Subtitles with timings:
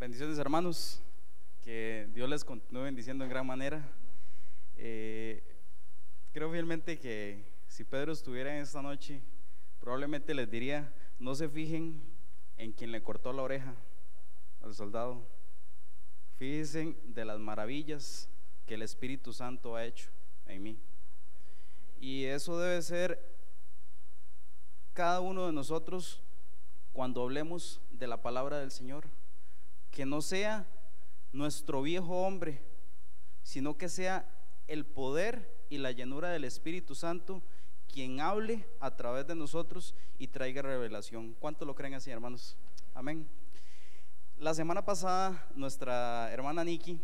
[0.00, 1.02] Bendiciones hermanos,
[1.62, 3.86] que Dios les continúe bendiciendo en gran manera.
[4.78, 5.42] Eh,
[6.32, 9.20] creo fielmente que si Pedro estuviera en esta noche,
[9.78, 12.00] probablemente les diría, no se fijen
[12.56, 13.74] en quien le cortó la oreja
[14.62, 15.28] al soldado,
[16.38, 18.26] fíjense de las maravillas
[18.64, 20.08] que el Espíritu Santo ha hecho
[20.46, 20.78] en mí.
[22.00, 23.22] Y eso debe ser
[24.94, 26.22] cada uno de nosotros
[26.94, 29.19] cuando hablemos de la palabra del Señor.
[29.90, 30.66] Que no sea
[31.32, 32.62] nuestro viejo hombre,
[33.42, 34.28] sino que sea
[34.66, 37.42] el poder y la llenura del Espíritu Santo
[37.92, 41.34] quien hable a través de nosotros y traiga revelación.
[41.40, 42.56] ¿Cuánto lo creen así, hermanos?
[42.94, 43.28] Amén.
[44.38, 47.00] La semana pasada, nuestra hermana Nikki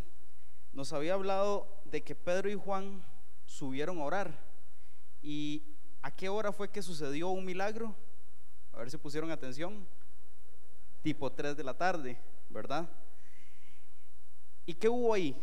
[0.72, 3.04] nos había hablado de que Pedro y Juan
[3.46, 4.38] subieron a orar.
[5.22, 5.62] ¿Y
[6.02, 7.94] a qué hora fue que sucedió un milagro?
[8.72, 9.86] A ver si pusieron atención.
[11.02, 12.18] Tipo 3 de la tarde,
[12.56, 12.88] ¿verdad?
[14.64, 15.36] ¿Y qué hubo ahí?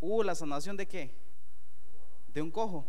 [0.00, 1.10] Hubo la sanación de qué?
[2.28, 2.86] De un cojo.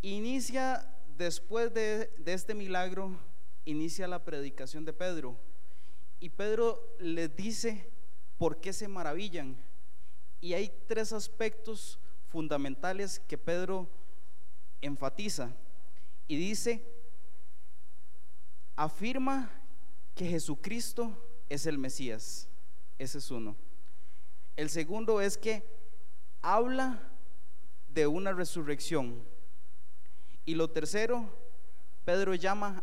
[0.00, 0.84] Inicia
[1.16, 3.16] después de, de este milagro,
[3.64, 5.38] inicia la predicación de Pedro.
[6.18, 7.88] Y Pedro les dice
[8.38, 9.56] por qué se maravillan.
[10.40, 13.88] Y hay tres aspectos fundamentales que Pedro
[14.80, 15.54] enfatiza.
[16.26, 16.84] Y dice,
[18.74, 19.48] afirma
[20.16, 21.16] que Jesucristo
[21.52, 22.48] es el Mesías.
[22.98, 23.56] Ese es uno.
[24.56, 25.62] El segundo es que
[26.40, 27.02] habla
[27.88, 29.22] de una resurrección.
[30.46, 31.28] Y lo tercero,
[32.06, 32.82] Pedro llama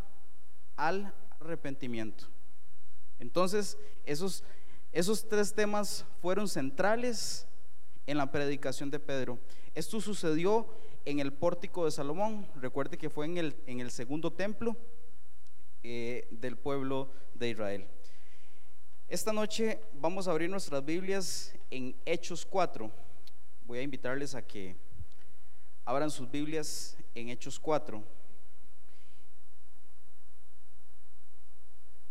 [0.75, 2.25] al arrepentimiento.
[3.17, 4.43] Entonces, esos,
[4.91, 7.47] esos tres temas fueron centrales
[8.05, 9.39] en la predicación de Pedro.
[9.73, 10.67] Esto sucedió
[11.05, 12.47] en el pórtico de Salomón.
[12.55, 14.77] Recuerde que fue en el, en el segundo templo
[15.81, 17.87] eh, del pueblo de Israel.
[19.09, 22.91] Esta noche vamos a abrir nuestras Biblias en Hechos 4.
[23.65, 24.75] Voy a invitarles a que
[25.83, 28.03] abran sus Biblias en Hechos 4.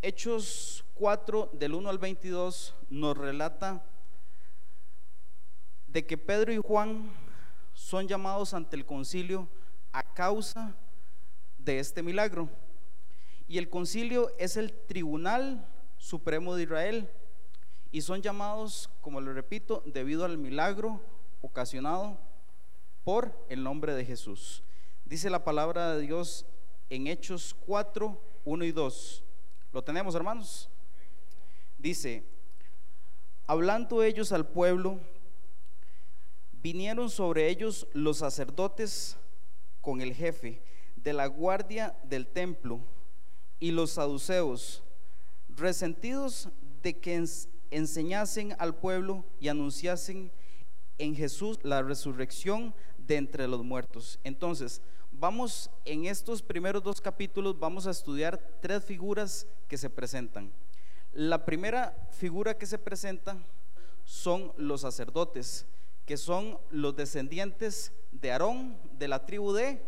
[0.03, 3.87] Hechos 4 del 1 al 22 nos relata
[5.87, 7.13] de que Pedro y Juan
[7.75, 9.47] son llamados ante el concilio
[9.93, 10.75] a causa
[11.59, 12.49] de este milagro.
[13.47, 15.65] Y el concilio es el tribunal
[15.99, 17.11] supremo de Israel.
[17.91, 21.01] Y son llamados, como le repito, debido al milagro
[21.43, 22.19] ocasionado
[23.05, 24.63] por el nombre de Jesús.
[25.05, 26.45] Dice la palabra de Dios
[26.91, 29.25] en Hechos 4, 1 y 2.
[29.73, 30.71] ¿Lo tenemos, hermanos?
[31.79, 32.25] Dice,
[33.47, 34.99] hablando ellos al pueblo,
[36.53, 39.17] vinieron sobre ellos los sacerdotes
[39.81, 40.63] con el jefe
[40.97, 42.81] de la guardia del templo
[43.61, 44.83] y los saduceos,
[45.59, 46.49] resentidos
[46.83, 47.25] de que
[47.71, 50.31] enseñasen al pueblo y anunciasen
[50.99, 54.19] en Jesús la resurrección de entre los muertos.
[54.25, 54.83] Entonces,
[55.13, 60.53] vamos en estos primeros dos capítulos, vamos a estudiar tres figuras que se presentan.
[61.13, 63.37] La primera figura que se presenta
[64.05, 65.67] son los sacerdotes,
[66.07, 69.83] que son los descendientes de Aarón, de la tribu de,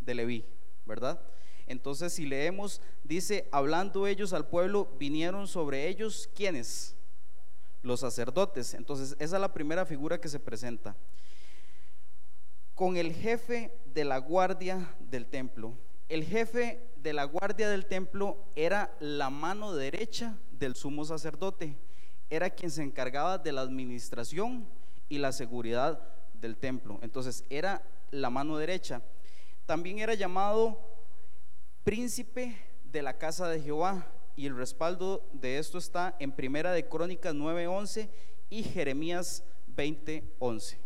[0.00, 0.44] de Leví,
[0.86, 1.20] ¿verdad?
[1.66, 6.94] Entonces, si leemos, dice, hablando ellos al pueblo, vinieron sobre ellos, ¿quiénes?
[7.82, 8.74] Los sacerdotes.
[8.74, 10.96] Entonces, esa es la primera figura que se presenta.
[12.74, 15.78] Con el jefe de la guardia del templo.
[16.08, 21.76] El jefe de la guardia del templo era la mano derecha del sumo sacerdote.
[22.28, 24.68] Era quien se encargaba de la administración
[25.08, 26.00] y la seguridad
[26.34, 26.98] del templo.
[27.02, 29.02] Entonces, era la mano derecha.
[29.66, 30.93] También era llamado
[31.84, 34.10] príncipe de la casa de Jehová.
[34.36, 38.08] Y el respaldo de esto está en Primera de Crónicas 9:11
[38.50, 40.78] y Jeremías 20:11.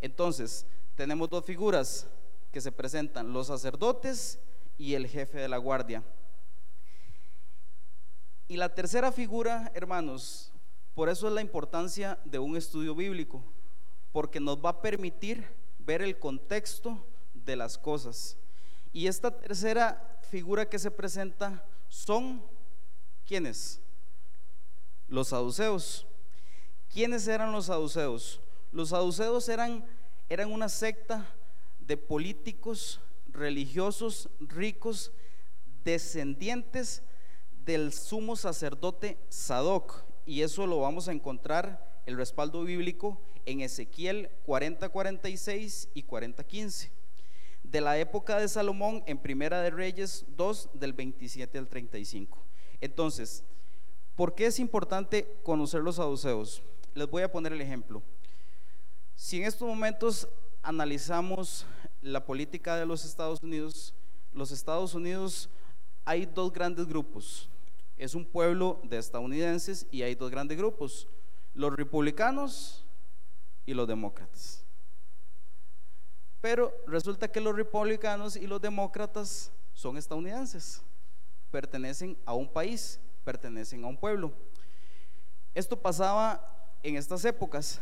[0.00, 2.06] Entonces, tenemos dos figuras
[2.52, 4.38] que se presentan, los sacerdotes
[4.76, 6.02] y el jefe de la guardia.
[8.48, 10.52] Y la tercera figura, hermanos,
[10.94, 13.42] por eso es la importancia de un estudio bíblico,
[14.12, 15.46] porque nos va a permitir
[15.78, 18.36] ver el contexto de las cosas.
[18.94, 22.40] Y esta tercera figura que se presenta son
[23.26, 23.80] ¿quiénes?
[25.08, 26.06] Los saduceos.
[26.92, 28.40] ¿Quiénes eran los saduceos?
[28.70, 29.84] Los saduceos eran,
[30.28, 31.28] eran una secta
[31.80, 35.10] de políticos religiosos ricos
[35.82, 37.02] descendientes
[37.64, 40.04] del sumo sacerdote Sadoc.
[40.24, 46.44] Y eso lo vamos a encontrar, el respaldo bíblico, en Ezequiel 40, 46 y 40,
[46.44, 47.03] 15
[47.74, 52.38] de la época de Salomón en Primera de Reyes 2 del 27 al 35.
[52.80, 53.42] Entonces,
[54.14, 56.62] ¿por qué es importante conocer los saduceos?
[56.94, 58.00] Les voy a poner el ejemplo.
[59.16, 60.28] Si en estos momentos
[60.62, 61.66] analizamos
[62.00, 63.92] la política de los Estados Unidos,
[64.32, 65.50] los Estados Unidos
[66.04, 67.50] hay dos grandes grupos.
[67.96, 71.08] Es un pueblo de estadounidenses y hay dos grandes grupos,
[71.54, 72.84] los republicanos
[73.66, 74.63] y los demócratas.
[76.44, 80.82] Pero resulta que los republicanos y los demócratas son estadounidenses,
[81.50, 84.30] pertenecen a un país, pertenecen a un pueblo.
[85.54, 87.80] Esto pasaba en estas épocas.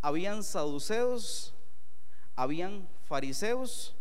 [0.00, 1.56] Habían saduceos,
[2.36, 3.96] habían fariseos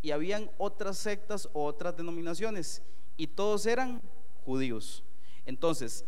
[0.00, 2.82] y habían otras sectas o otras denominaciones
[3.16, 4.00] y todos eran
[4.44, 5.02] judíos.
[5.44, 6.04] Entonces,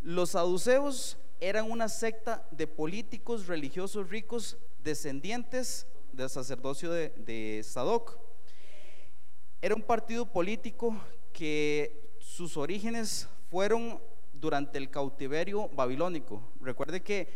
[0.00, 8.18] los saduceos eran una secta de políticos religiosos ricos descendientes del sacerdocio de, de Sadoc.
[9.60, 10.96] Era un partido político
[11.32, 14.00] que sus orígenes fueron
[14.32, 16.42] durante el cautiverio babilónico.
[16.60, 17.28] Recuerde que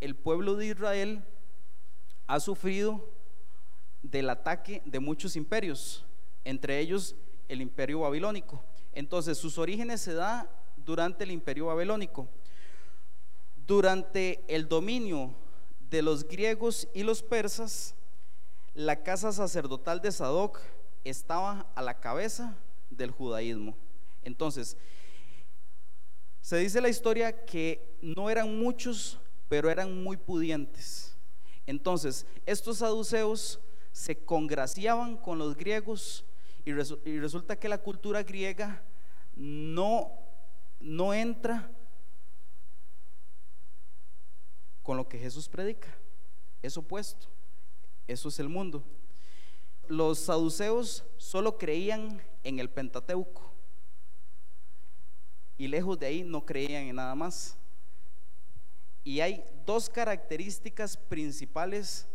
[0.00, 1.24] el pueblo de Israel
[2.26, 3.08] ha sufrido
[4.02, 6.04] del ataque de muchos imperios,
[6.44, 7.14] entre ellos
[7.48, 8.62] el imperio babilónico.
[8.92, 12.28] Entonces, sus orígenes se da durante el imperio babilónico.
[13.66, 15.34] Durante el dominio
[15.90, 17.94] de los griegos y los persas,
[18.80, 20.58] la casa sacerdotal de Sadoc
[21.04, 22.56] estaba a la cabeza
[22.88, 23.76] del judaísmo.
[24.22, 24.76] Entonces,
[26.40, 29.18] se dice la historia que no eran muchos,
[29.48, 31.14] pero eran muy pudientes.
[31.66, 33.60] Entonces, estos saduceos
[33.92, 36.24] se congraciaban con los griegos
[36.64, 38.82] y, resulta que la cultura griega
[39.36, 40.10] no,
[40.80, 41.70] no entra
[44.82, 45.88] con lo que Jesús predica.
[46.62, 47.28] Es opuesto.
[48.10, 48.82] Eso es el mundo.
[49.86, 53.54] Los saduceos solo creían en el Pentateuco
[55.56, 57.56] y lejos de ahí no creían en nada más.
[59.04, 62.08] Y hay dos características principales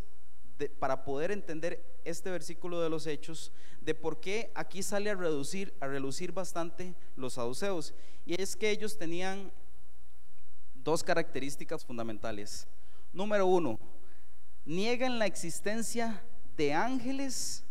[0.78, 3.50] para poder entender este versículo de los hechos,
[3.80, 7.94] de por qué aquí sale a reducir, a relucir bastante los saduceos.
[8.26, 9.50] Y es que ellos tenían
[10.74, 12.68] dos características fundamentales.
[13.14, 13.78] Número uno,
[14.66, 16.22] niegan la existencia
[16.56, 17.64] de ángeles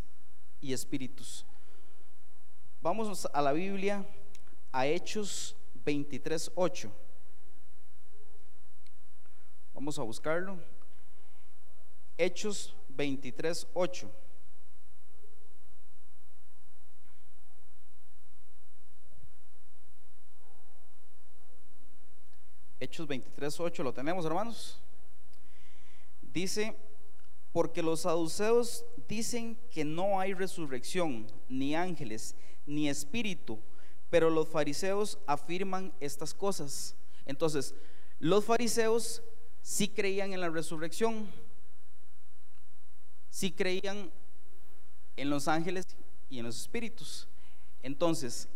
[0.61, 1.45] y espíritus.
[2.81, 4.05] Vamos a la Biblia,
[4.71, 6.91] a Hechos 23, 8.
[9.73, 10.57] Vamos a buscarlo.
[12.17, 14.11] Hechos 23, 8.
[22.79, 24.79] Hechos 23, 8, ¿lo tenemos hermanos?
[26.35, 26.75] Dice,
[27.53, 32.35] porque los saduceos dicen que no hay resurrección, ni ángeles,
[32.65, 33.57] ni espíritu,
[34.09, 36.93] pero los fariseos afirman estas cosas.
[37.25, 37.73] Entonces,
[38.19, 39.23] los fariseos
[39.61, 41.29] sí creían en la resurrección,
[43.29, 44.11] sí creían
[45.15, 45.87] en los ángeles
[46.29, 47.29] y en los espíritus.
[47.81, 48.49] Entonces,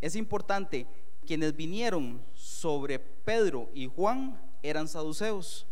[0.00, 0.86] es importante,
[1.26, 5.66] quienes vinieron sobre Pedro y Juan eran saduceos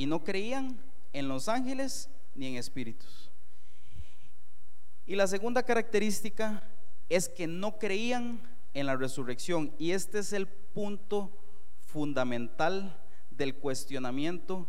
[0.00, 0.78] y no creían
[1.12, 3.30] en los ángeles ni en espíritus.
[5.04, 6.62] Y la segunda característica
[7.10, 8.40] es que no creían
[8.72, 9.74] en la resurrección.
[9.78, 11.30] Y este es el punto
[11.82, 12.98] fundamental
[13.30, 14.66] del cuestionamiento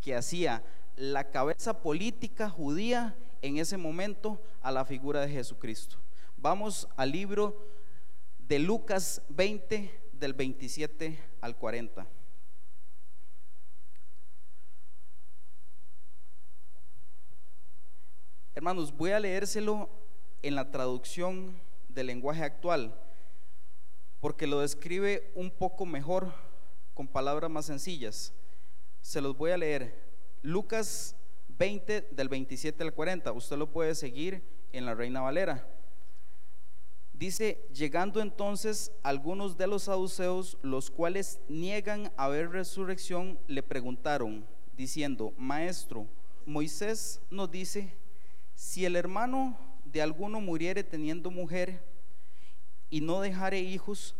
[0.00, 0.64] que hacía
[0.96, 5.98] la cabeza política judía en ese momento a la figura de Jesucristo.
[6.38, 7.68] Vamos al libro
[8.38, 12.15] de Lucas 20 del 27 al 40.
[18.56, 19.90] Hermanos, voy a leérselo
[20.40, 21.60] en la traducción
[21.90, 22.98] del lenguaje actual,
[24.18, 26.32] porque lo describe un poco mejor
[26.94, 28.32] con palabras más sencillas.
[29.02, 29.94] Se los voy a leer.
[30.40, 31.14] Lucas
[31.48, 33.30] 20 del 27 al 40.
[33.32, 35.68] Usted lo puede seguir en la Reina Valera.
[37.12, 45.34] Dice, llegando entonces algunos de los saduceos, los cuales niegan haber resurrección, le preguntaron, diciendo,
[45.36, 46.06] Maestro,
[46.46, 47.92] Moisés nos dice
[48.56, 51.84] si el hermano de alguno muriere teniendo mujer
[52.88, 54.16] y no dejare hijos,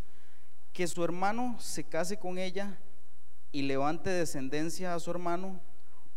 [0.75, 2.79] que su hermano se case con ella
[3.51, 5.59] y levante descendencia a su hermano.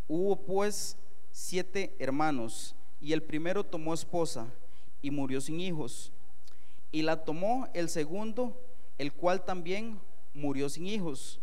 [0.06, 0.98] Hubo pues
[1.32, 4.46] siete hermanos, y el primero tomó esposa
[5.00, 6.12] y murió sin hijos.
[6.92, 8.60] Y la tomó el segundo,
[8.98, 9.98] el cual también
[10.34, 11.40] murió sin hijos.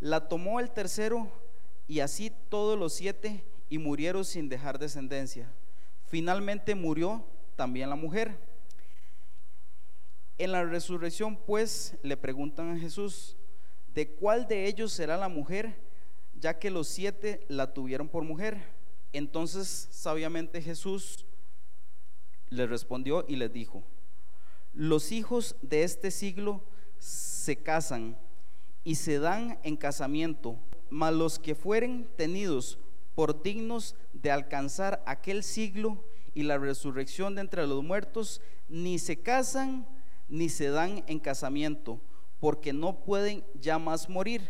[0.00, 1.30] La tomó el tercero,
[1.86, 5.50] y así todos los siete y murieron sin dejar descendencia.
[6.04, 7.24] Finalmente murió
[7.56, 8.36] también la mujer.
[10.36, 13.34] En la resurrección, pues, le preguntan a Jesús,
[13.94, 15.74] ¿de cuál de ellos será la mujer,
[16.38, 18.62] ya que los siete la tuvieron por mujer?
[19.14, 21.24] Entonces, sabiamente Jesús
[22.50, 23.82] les respondió y les dijo,
[24.74, 26.62] los hijos de este siglo
[26.98, 28.18] se casan
[28.84, 30.58] y se dan en casamiento,
[30.90, 32.78] mas los que fueren tenidos
[33.14, 36.04] por dignos de alcanzar aquel siglo
[36.34, 39.86] y la resurrección de entre los muertos, ni se casan
[40.32, 42.00] ni se dan en casamiento,
[42.40, 44.40] porque no pueden ya más morir,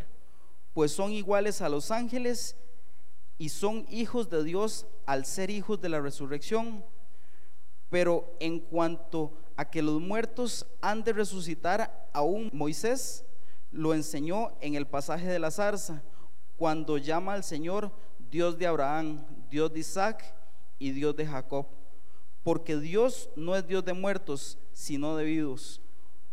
[0.75, 2.57] pues son iguales a los ángeles
[3.37, 6.85] y son hijos de Dios al ser hijos de la resurrección.
[7.90, 13.25] Pero en cuanto a que los muertos han de resucitar, aún Moisés
[13.73, 16.00] lo enseñó en el pasaje de la zarza,
[16.57, 17.90] cuando llama al Señor
[18.33, 20.35] Dios de Abraham, Dios de Isaac
[20.79, 21.67] y Dios de Jacob.
[22.43, 25.83] Porque Dios no es Dios de muertos, sino de vivos.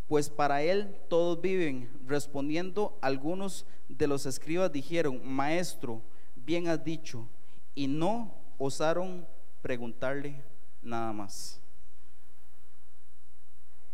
[0.08, 1.89] Pues para Él todos viven.
[2.08, 6.01] Respondiendo algunos de los escribas dijeron, Maestro,
[6.38, 7.27] bien has dicho.
[7.75, 9.27] Y no osaron
[9.62, 10.41] preguntarle
[10.82, 11.60] nada más.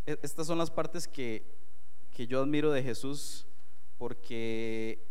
[0.06, 1.44] E, estas son las partes que,
[2.14, 3.46] que yo admiro de Jesús
[3.98, 5.04] porque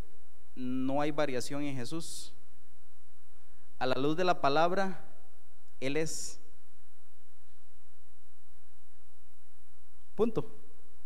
[0.54, 2.32] no hay variación en Jesús.
[3.78, 5.04] A la luz de la palabra,
[5.80, 6.40] Él es.
[10.14, 10.50] Punto.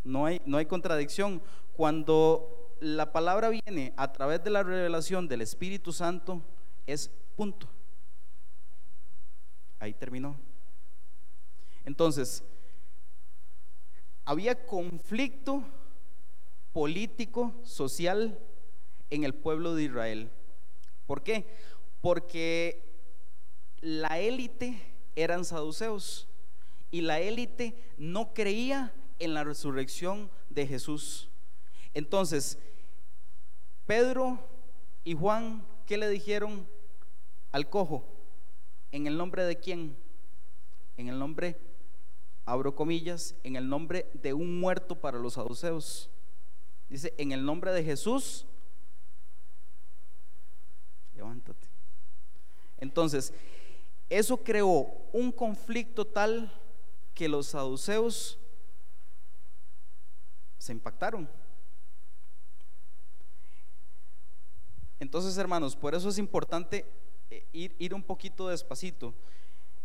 [0.04, 1.42] No hay, no hay contradicción.
[1.74, 6.42] Cuando la palabra viene a través de la revelación del Espíritu Santo,
[6.86, 7.68] es punto.
[9.78, 10.36] Ahí terminó.
[11.84, 12.44] Entonces,
[14.24, 15.64] había conflicto
[16.72, 18.38] político, social
[19.10, 20.30] en el pueblo de Israel.
[21.06, 21.46] ¿Por qué?
[22.00, 22.82] Porque
[23.80, 24.80] la élite
[25.16, 26.28] eran saduceos
[26.90, 31.28] y la élite no creía en la resurrección de Jesús.
[31.94, 32.58] Entonces,
[33.86, 34.38] Pedro
[35.04, 36.66] y Juan, ¿qué le dijeron
[37.52, 38.04] al cojo?
[38.92, 39.96] ¿En el nombre de quién?
[40.96, 41.58] En el nombre,
[42.44, 46.10] abro comillas, en el nombre de un muerto para los saduceos.
[46.88, 48.46] Dice, en el nombre de Jesús,
[51.14, 51.69] levántate.
[52.80, 53.32] Entonces,
[54.08, 56.52] eso creó un conflicto tal
[57.14, 58.38] que los saduceos
[60.58, 61.28] se impactaron.
[64.98, 66.84] Entonces, hermanos, por eso es importante
[67.30, 69.14] eh, ir, ir un poquito despacito.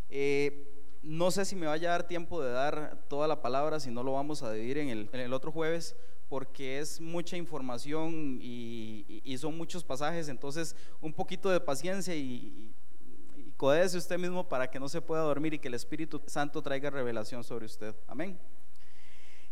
[0.10, 0.72] Eh,
[1.04, 4.04] no sé si me vaya a dar tiempo de dar toda la palabra, si no
[4.04, 5.96] lo vamos a dividir en el, en el otro jueves,
[6.28, 12.74] porque es mucha información y, son muchos pasajes, entonces un poquito de paciencia y,
[13.56, 16.62] y, codece usted mismo para que no se pueda dormir y que el Espíritu Santo
[16.62, 17.96] traiga revelación sobre usted.
[18.08, 18.38] Amén.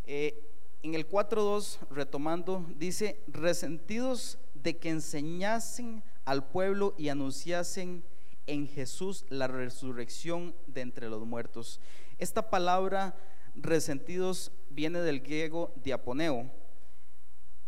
[0.05, 0.50] Eh,
[0.83, 8.03] en el 4.2, retomando, dice, resentidos de que enseñasen al pueblo y anunciasen
[8.48, 11.79] en Jesús la resurrección de entre los muertos.
[12.19, 13.15] Esta palabra
[13.55, 16.51] resentidos viene del griego diaponeo,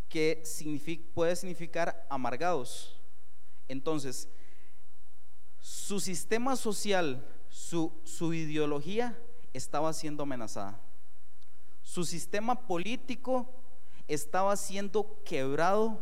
[0.09, 0.43] que
[1.13, 2.99] puede significar amargados.
[3.67, 4.29] Entonces,
[5.65, 9.17] su sistema social, su, su ideología
[9.51, 10.79] estaba siendo amenazada.
[11.81, 13.49] Su sistema político
[14.07, 15.99] estaba siendo quebrado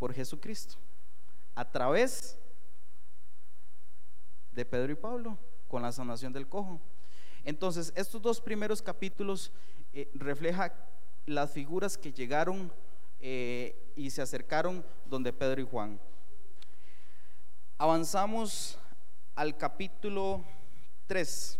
[0.00, 0.74] por Jesucristo
[1.54, 2.36] a través
[4.50, 5.38] de Pedro y Pablo
[5.68, 6.80] con la sanación del cojo.
[7.44, 9.52] Entonces, estos dos primeros capítulos
[9.92, 10.74] eh, refleja
[11.26, 12.72] las figuras que llegaron
[13.20, 16.00] eh, y se acercaron donde Pedro y Juan.
[17.80, 18.78] Avanzamos
[19.34, 20.44] al capítulo
[21.06, 21.58] 3,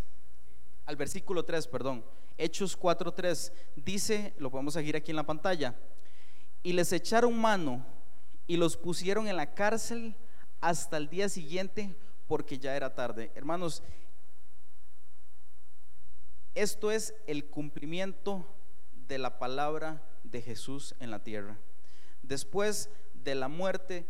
[0.84, 2.04] al versículo 3, perdón.
[2.36, 5.74] Hechos 4:3 dice, lo podemos seguir aquí en la pantalla,
[6.62, 7.86] y les echaron mano
[8.46, 10.14] y los pusieron en la cárcel
[10.60, 11.96] hasta el día siguiente
[12.28, 13.32] porque ya era tarde.
[13.34, 13.82] Hermanos,
[16.54, 18.44] esto es el cumplimiento
[19.08, 21.56] de la palabra de Jesús en la tierra.
[22.22, 24.04] Después de la muerte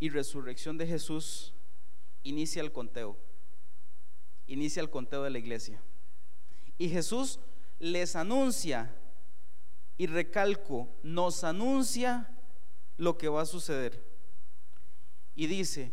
[0.00, 1.54] y resurrección de Jesús,
[2.22, 3.16] inicia el conteo.
[4.46, 5.80] Inicia el conteo de la iglesia.
[6.78, 7.38] Y Jesús
[7.78, 8.92] les anuncia,
[9.98, 12.34] y recalco, nos anuncia
[12.96, 14.02] lo que va a suceder.
[15.34, 15.92] Y dice,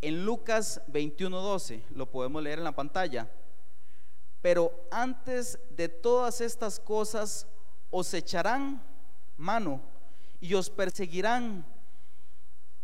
[0.00, 3.30] en Lucas 21:12, lo podemos leer en la pantalla,
[4.40, 7.46] pero antes de todas estas cosas
[7.90, 8.82] os echarán
[9.36, 9.80] mano
[10.40, 11.66] y os perseguirán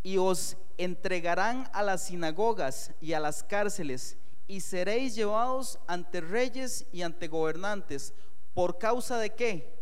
[0.02, 4.16] y os entregarán a las sinagogas y a las cárceles
[4.50, 8.12] y seréis llevados ante reyes y ante gobernantes.
[8.52, 9.72] ¿Por causa de qué?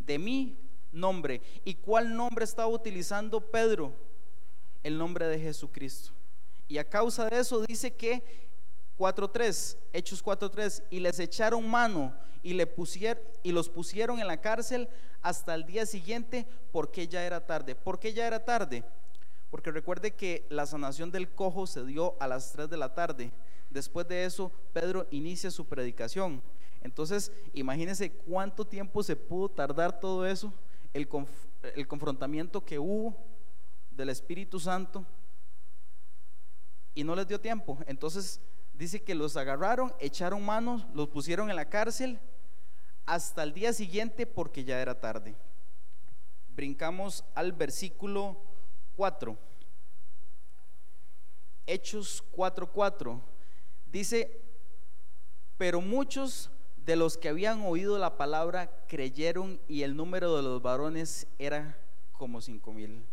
[0.00, 0.58] De mi
[0.90, 1.40] nombre.
[1.64, 3.92] ¿Y cuál nombre estaba utilizando Pedro?
[4.82, 6.10] El nombre de Jesucristo.
[6.66, 8.22] Y a causa de eso dice que
[8.98, 14.40] 4.3, Hechos 4.3, y les echaron mano y, le pusieron, y los pusieron en la
[14.40, 14.88] cárcel
[15.22, 17.76] hasta el día siguiente porque ya era tarde.
[17.76, 18.82] ¿Por qué ya era tarde?
[19.50, 23.32] Porque recuerde que la sanación del cojo se dio a las 3 de la tarde.
[23.70, 26.42] Después de eso, Pedro inicia su predicación.
[26.82, 30.52] Entonces, imagínense cuánto tiempo se pudo tardar todo eso,
[30.92, 31.08] el,
[31.74, 33.16] el confrontamiento que hubo
[33.90, 35.04] del Espíritu Santo,
[36.94, 37.78] y no les dio tiempo.
[37.86, 38.40] Entonces,
[38.74, 42.18] dice que los agarraron, echaron manos, los pusieron en la cárcel
[43.06, 45.36] hasta el día siguiente porque ya era tarde.
[46.48, 48.47] Brincamos al versículo
[48.98, 49.38] 4.
[51.68, 53.20] Hechos 4:4.
[53.92, 54.42] Dice,
[55.56, 56.50] pero muchos
[56.84, 61.78] de los que habían oído la palabra creyeron y el número de los varones era
[62.10, 63.06] como cinco mil.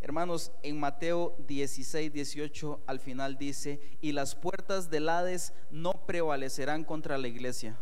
[0.00, 6.84] Hermanos, en Mateo 16, 18 al final dice, y las puertas del Hades no prevalecerán
[6.84, 7.76] contra la iglesia.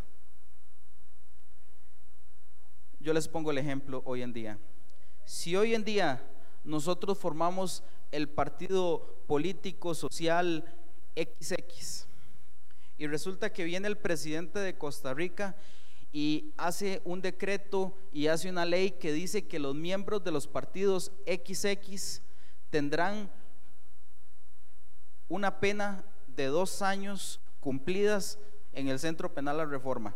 [2.98, 4.58] Yo les pongo el ejemplo hoy en día.
[5.24, 6.20] Si hoy en día
[6.64, 10.64] nosotros formamos el partido político, social
[11.16, 12.06] XX,
[12.98, 15.56] y resulta que viene el presidente de Costa Rica
[16.12, 20.46] y hace un decreto y hace una ley que dice que los miembros de los
[20.46, 22.22] partidos XX
[22.68, 23.30] tendrán
[25.28, 28.38] una pena de dos años cumplidas
[28.72, 30.14] en el Centro Penal La Reforma.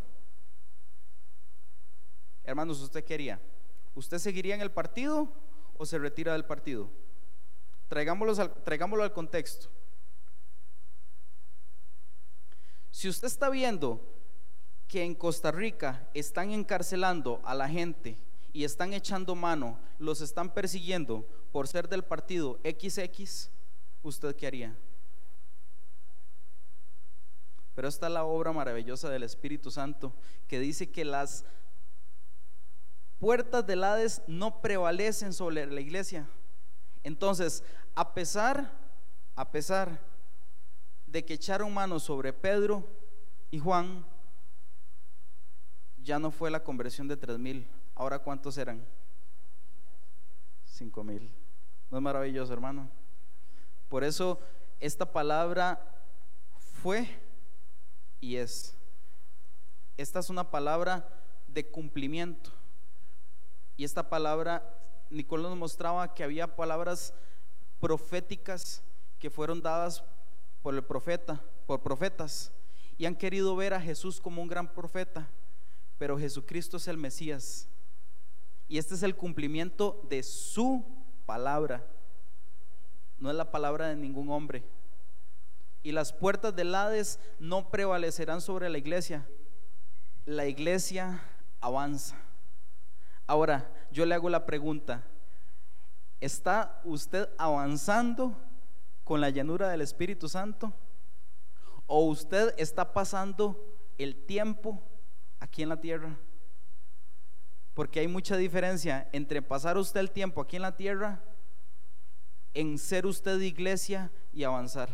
[2.43, 3.41] Hermanos, ¿usted qué haría?
[3.95, 5.33] ¿Usted seguiría en el partido
[5.76, 6.90] o se retira del partido?
[7.88, 9.69] Traigámoslo al, traigámoslo al contexto.
[12.90, 14.00] Si usted está viendo
[14.87, 18.17] que en Costa Rica están encarcelando a la gente
[18.52, 23.50] y están echando mano, los están persiguiendo por ser del partido XX,
[24.02, 24.76] ¿usted qué haría?
[27.75, 30.13] Pero esta es la obra maravillosa del Espíritu Santo
[30.47, 31.45] que dice que las
[33.25, 36.28] puertas del Hades no prevalecen sobre la iglesia.
[37.02, 38.71] Entonces, a pesar,
[39.34, 39.99] a pesar
[41.06, 42.87] de que echaron mano sobre Pedro
[43.50, 44.04] y Juan,
[46.02, 47.67] ya no fue la conversión de tres mil.
[47.95, 48.84] Ahora cuántos eran?
[50.67, 51.30] Cinco mil.
[51.91, 52.91] ¿No es maravilloso, hermano?
[53.89, 54.39] Por eso
[54.80, 55.80] esta palabra
[56.82, 57.08] fue
[58.21, 58.76] y es.
[59.97, 61.08] Esta es una palabra
[61.49, 62.50] de cumplimiento.
[63.76, 64.63] Y esta palabra,
[65.10, 67.15] Nicolás nos mostraba que había palabras
[67.80, 68.82] proféticas
[69.19, 70.04] que fueron dadas
[70.63, 72.52] por el profeta, por profetas,
[72.97, 75.28] y han querido ver a Jesús como un gran profeta
[75.99, 77.69] pero Jesucristo es el Mesías.
[78.69, 80.84] Y este es el cumplimiento de su
[81.26, 81.87] palabra.
[83.19, 84.65] No es la palabra de ningún hombre.
[85.82, 89.26] Y las puertas del Hades no prevalecerán sobre la iglesia.
[90.25, 91.23] La iglesia
[91.60, 92.17] avanza.
[93.26, 95.02] Ahora, yo le hago la pregunta.
[96.21, 98.37] ¿Está usted avanzando
[99.04, 100.73] con la llanura del Espíritu Santo?
[101.87, 104.82] ¿O usted está pasando el tiempo
[105.41, 106.17] aquí en la tierra.
[107.75, 111.23] Porque hay mucha diferencia entre pasar usted el tiempo aquí en la tierra,
[112.54, 114.89] en ser usted iglesia y avanzar.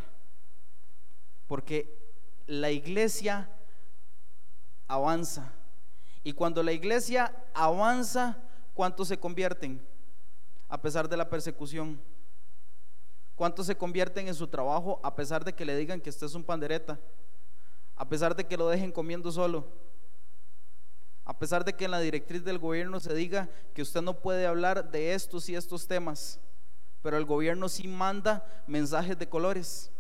[1.47, 1.99] Porque
[2.47, 3.51] la iglesia
[4.89, 5.53] avanza.
[6.23, 8.39] Y cuando la iglesia avanza,
[8.75, 9.85] ¿cuántos se convierten?
[10.69, 12.01] A pesar de la persecución.
[13.35, 16.35] ¿Cuántos se convierten en su trabajo a pesar de que le digan que usted es
[16.35, 16.99] un pandereta?
[17.97, 19.67] A pesar de que lo dejen comiendo solo
[21.31, 24.49] a pesar de que en la directriz del gobierno se diga que usted no puede
[24.49, 26.41] hablar de estos y estos temas,
[27.03, 29.93] pero el gobierno sí manda mensajes de colores.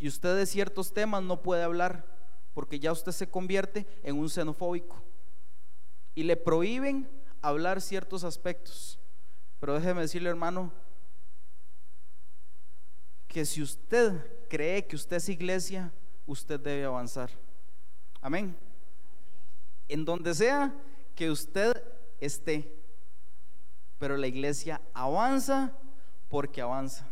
[0.00, 2.04] Y usted de ciertos temas no puede hablar
[2.60, 5.02] porque ya usted se convierte en un xenofóbico.
[6.14, 7.08] Y le prohíben
[7.40, 8.98] hablar ciertos aspectos.
[9.58, 10.70] Pero déjeme decirle, hermano,
[13.26, 15.92] que si usted cree que usted es iglesia,
[16.26, 17.30] usted debe avanzar.
[18.20, 18.56] Amén
[19.90, 20.72] en donde sea
[21.16, 21.82] que usted
[22.20, 22.72] esté.
[23.98, 25.76] Pero la iglesia avanza
[26.28, 27.06] porque avanza.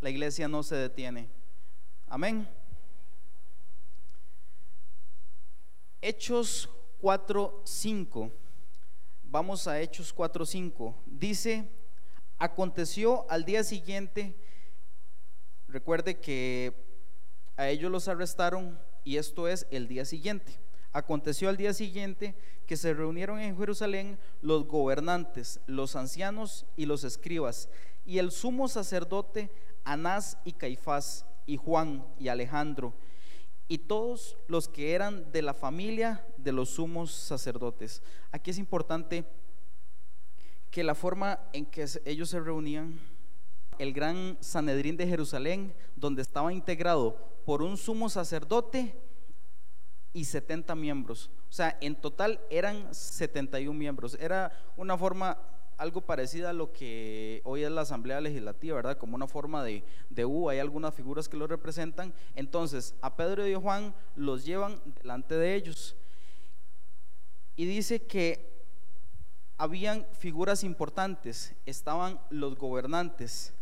[0.00, 1.28] La iglesia no se detiene.
[2.08, 2.48] Amén.
[6.04, 6.68] Hechos
[7.00, 8.32] 4:5.
[9.22, 10.96] Vamos a Hechos 4:5.
[11.06, 11.70] Dice,
[12.38, 14.36] aconteció al día siguiente,
[15.68, 16.74] recuerde que
[17.56, 20.58] a ellos los arrestaron y esto es el día siguiente.
[20.92, 22.34] Aconteció al día siguiente
[22.66, 27.68] que se reunieron en Jerusalén los gobernantes, los ancianos y los escribas,
[28.04, 29.52] y el sumo sacerdote
[29.84, 32.92] Anás y Caifás, y Juan y Alejandro,
[33.72, 38.02] y todos los que eran de la familia de los sumos sacerdotes.
[38.30, 39.24] Aquí es importante
[40.70, 43.00] que la forma en que ellos se reunían,
[43.78, 48.94] el gran Sanedrín de Jerusalén, donde estaba integrado por un sumo sacerdote
[50.12, 51.30] y 70 miembros.
[51.48, 54.18] O sea, en total eran 71 miembros.
[54.20, 55.38] Era una forma
[55.78, 58.98] algo parecida a lo que hoy es la Asamblea Legislativa, ¿verdad?
[58.98, 62.14] Como una forma de, de U, hay algunas figuras que lo representan.
[62.34, 65.96] Entonces, a Pedro y a Juan los llevan delante de ellos.
[67.56, 68.52] Y dice que
[69.58, 73.54] habían figuras importantes, estaban los gobernantes,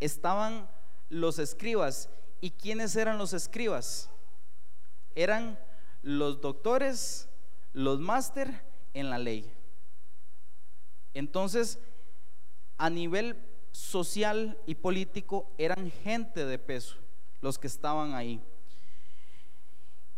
[0.00, 0.68] estaban
[1.08, 2.10] los escribas.
[2.40, 4.10] ¿Y quiénes eran los escribas?
[5.14, 5.58] Eran
[6.02, 7.28] los doctores,
[7.72, 9.55] los máster en la ley.
[11.16, 11.78] Entonces,
[12.76, 13.36] a nivel
[13.72, 16.96] social y político, eran gente de peso
[17.40, 18.42] los que estaban ahí.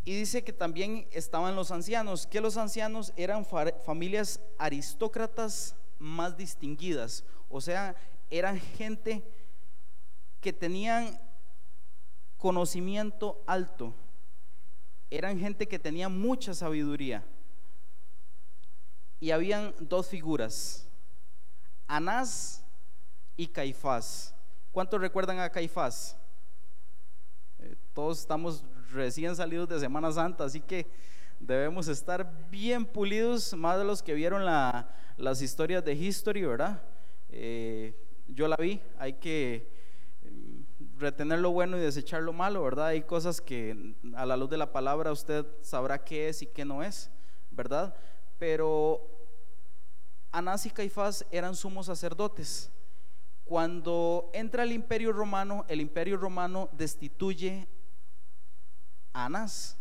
[0.04, 3.46] Y dice que también estaban los ancianos, que los ancianos eran
[3.84, 7.94] familias aristócratas más distinguidas, o sea,
[8.30, 9.22] eran gente
[10.40, 11.20] que tenían
[12.36, 13.94] conocimiento alto,
[15.10, 17.24] eran gente que tenía mucha sabiduría.
[19.20, 20.87] Y habían dos figuras,
[21.88, 22.62] Anás
[23.34, 24.34] y Caifás.
[24.70, 26.16] ¿Cuántos recuerdan a Caifás?
[27.58, 30.86] Eh, todos estamos recién salidos de Semana Santa, así que
[31.40, 36.82] debemos estar bien pulidos, más de los que vieron las historias de History, ¿verdad?
[37.30, 37.94] Eh,
[38.28, 39.70] yo la vi, hay que
[40.22, 42.88] mm, retener lo bueno y desechar lo malo, ¿verdad?
[42.88, 46.66] Hay cosas que a la luz de la palabra usted sabrá qué es y qué
[46.66, 47.10] no es,
[47.50, 47.94] ¿verdad?
[48.38, 49.17] Pero
[50.30, 52.70] Anás y Caifás eran sumos sacerdotes.
[53.44, 57.66] Cuando entra el imperio romano, el imperio romano destituye
[59.12, 59.76] a Anás.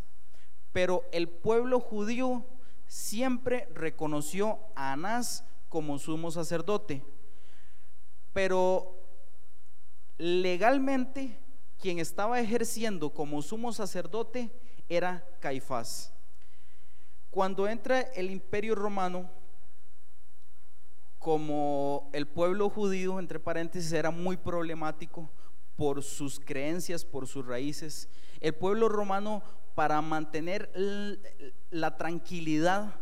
[0.72, 2.46] Pero el pueblo judío
[2.88, 7.04] siempre reconoció a Anás como sumo sacerdote.
[8.32, 8.96] Pero
[10.18, 11.38] legalmente
[11.80, 14.52] quien estaba ejerciendo como sumo sacerdote
[14.90, 16.14] era Caifás.
[17.30, 19.30] Cuando entra el imperio romano,
[21.20, 25.30] como el pueblo judío, entre paréntesis, era muy problemático
[25.76, 29.44] por sus creencias, por sus raíces, el pueblo romano
[29.76, 30.72] para mantener
[31.70, 32.96] la tranquilidad,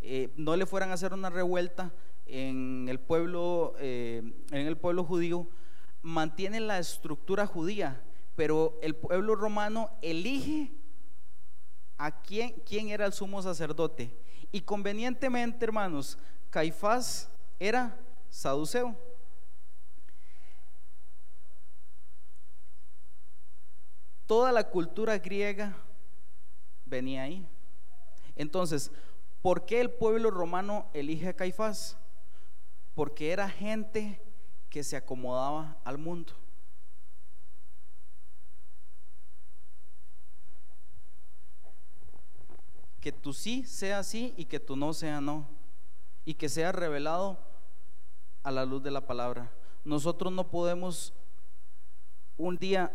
[0.00, 1.92] eh, no le fueran a hacer una revuelta
[2.26, 5.48] en el pueblo, eh, en el pueblo judío,
[6.00, 8.02] mantiene la estructura judía,
[8.34, 10.72] pero el pueblo romano elige
[11.98, 14.16] a quién, quién era el sumo sacerdote.
[14.50, 16.18] Y convenientemente, hermanos,
[16.50, 17.31] Caifás
[17.62, 17.96] era
[18.28, 18.96] saduceo.
[24.26, 25.76] Toda la cultura griega
[26.86, 27.46] venía ahí.
[28.34, 28.90] Entonces,
[29.42, 31.96] ¿por qué el pueblo romano elige a Caifás?
[32.94, 34.20] Porque era gente
[34.68, 36.32] que se acomodaba al mundo.
[43.00, 45.48] Que tú sí sea sí y que tú no sea no.
[46.24, 47.51] Y que sea revelado
[48.42, 49.50] a la luz de la palabra.
[49.84, 51.12] Nosotros no podemos
[52.36, 52.92] un día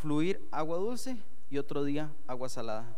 [0.00, 1.16] fluir agua dulce
[1.50, 2.96] y otro día agua salada.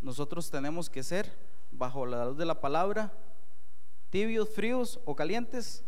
[0.00, 1.32] Nosotros tenemos que ser
[1.72, 3.12] bajo la luz de la palabra,
[4.10, 5.84] tibios, fríos o calientes,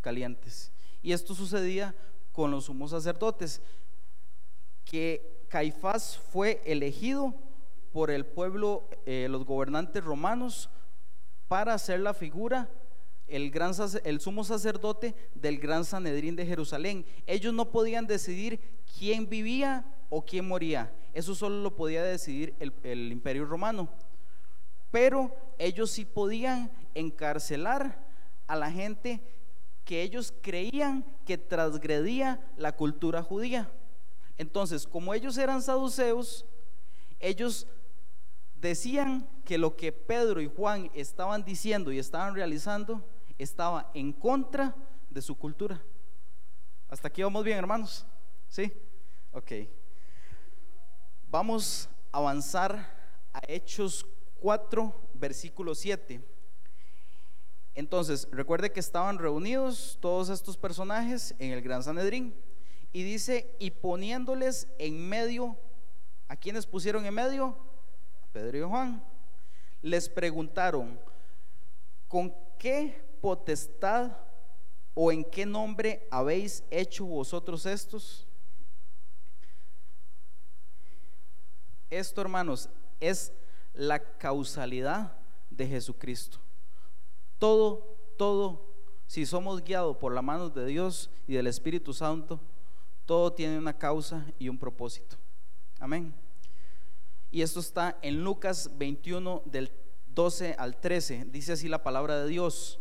[0.00, 0.72] calientes.
[1.02, 1.94] Y esto sucedía
[2.32, 3.60] con los sumos sacerdotes,
[4.84, 7.34] que Caifás fue elegido
[7.92, 10.70] por el pueblo, eh, los gobernantes romanos,
[11.48, 12.70] para ser la figura
[13.30, 13.72] el, gran,
[14.04, 17.04] el sumo sacerdote del gran Sanedrín de Jerusalén.
[17.26, 18.60] Ellos no podían decidir
[18.98, 20.92] quién vivía o quién moría.
[21.14, 23.88] Eso solo lo podía decidir el, el imperio romano.
[24.90, 28.04] Pero ellos sí podían encarcelar
[28.46, 29.20] a la gente
[29.84, 33.70] que ellos creían que transgredía la cultura judía.
[34.38, 36.46] Entonces, como ellos eran saduceos,
[37.18, 37.66] ellos
[38.60, 43.04] decían que lo que Pedro y Juan estaban diciendo y estaban realizando
[43.42, 44.74] estaba en contra
[45.08, 45.82] de su cultura.
[46.88, 48.06] Hasta aquí vamos bien, hermanos.
[48.48, 48.72] ¿Sí?
[49.32, 49.52] Ok.
[51.28, 52.74] Vamos a avanzar
[53.32, 54.06] a Hechos
[54.40, 56.20] 4, versículo 7.
[57.74, 62.34] Entonces, recuerde que estaban reunidos todos estos personajes en el Gran Sanedrín.
[62.92, 65.56] y dice, y poniéndoles en medio,
[66.26, 67.56] ¿a quiénes pusieron en medio?
[68.24, 69.04] A Pedro y Juan.
[69.80, 70.98] Les preguntaron,
[72.08, 74.16] ¿con qué potestad
[74.94, 78.26] o en qué nombre habéis hecho vosotros estos?
[81.88, 82.68] Esto, hermanos,
[83.00, 83.32] es
[83.74, 85.16] la causalidad
[85.50, 86.38] de Jesucristo.
[87.38, 88.74] Todo, todo,
[89.06, 92.40] si somos guiados por la mano de Dios y del Espíritu Santo,
[93.06, 95.16] todo tiene una causa y un propósito.
[95.80, 96.14] Amén.
[97.32, 99.72] Y esto está en Lucas 21 del
[100.14, 101.26] 12 al 13.
[101.26, 102.78] Dice así la palabra de Dios.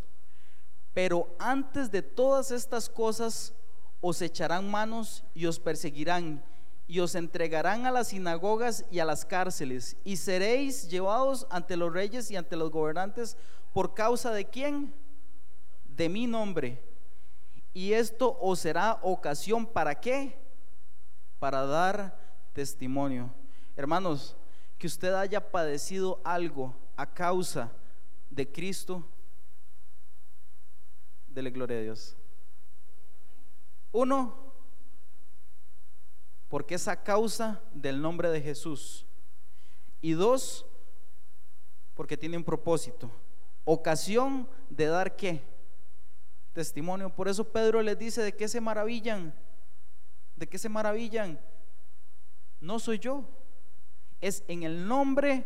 [0.93, 3.53] Pero antes de todas estas cosas
[4.01, 6.43] os echarán manos y os perseguirán
[6.87, 11.93] y os entregarán a las sinagogas y a las cárceles y seréis llevados ante los
[11.93, 13.37] reyes y ante los gobernantes
[13.73, 14.93] por causa de quién?
[15.85, 16.81] De mi nombre.
[17.73, 20.39] Y esto os será ocasión para qué?
[21.37, 22.17] Para dar
[22.53, 23.31] testimonio.
[23.75, 24.35] Hermanos,
[24.79, 27.71] que usted haya padecido algo a causa
[28.31, 29.05] de Cristo,
[31.29, 32.15] dele gloria a Dios.
[33.91, 34.53] Uno,
[36.47, 39.05] porque es a causa del nombre de Jesús.
[40.01, 40.65] Y dos,
[41.93, 43.11] porque tiene un propósito,
[43.65, 45.41] ocasión de dar qué?
[46.53, 47.13] Testimonio.
[47.13, 49.33] Por eso Pedro les dice, ¿de qué se maravillan?
[50.35, 51.39] ¿De qué se maravillan?
[52.59, 53.25] No soy yo,
[54.21, 55.45] es en el nombre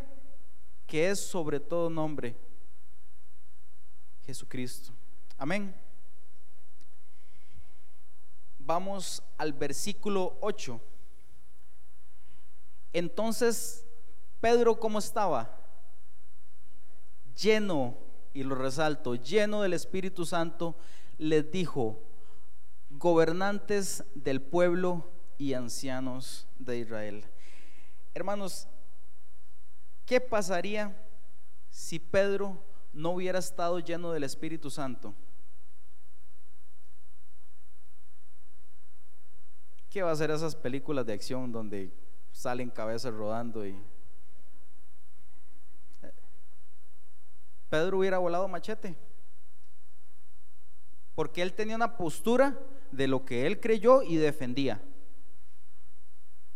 [0.86, 2.36] que es sobre todo nombre,
[4.22, 4.92] Jesucristo.
[5.38, 5.74] Amén.
[8.58, 10.80] Vamos al versículo 8.
[12.92, 13.84] Entonces,
[14.40, 15.58] Pedro, ¿cómo estaba?
[17.36, 17.98] Lleno,
[18.32, 20.76] y lo resalto, lleno del Espíritu Santo,
[21.18, 22.00] les dijo,
[22.90, 27.24] gobernantes del pueblo y ancianos de Israel.
[28.14, 28.68] Hermanos,
[30.06, 30.96] ¿qué pasaría
[31.70, 35.14] si Pedro no hubiera estado lleno del Espíritu Santo?
[39.94, 41.92] ¿Qué va a ser esas películas de acción donde
[42.32, 43.80] salen cabezas rodando y
[47.70, 48.96] Pedro hubiera volado machete.
[51.14, 52.58] Porque él tenía una postura
[52.90, 54.82] de lo que él creyó y defendía.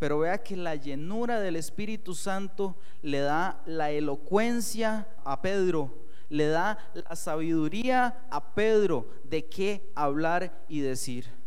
[0.01, 6.49] Pero vea que la llenura del Espíritu Santo le da la elocuencia a Pedro, le
[6.49, 11.38] da la sabiduría a Pedro de qué hablar y decir.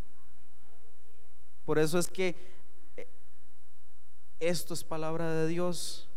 [1.72, 2.36] Por eso es que
[4.42, 6.10] esto es palabra de Dios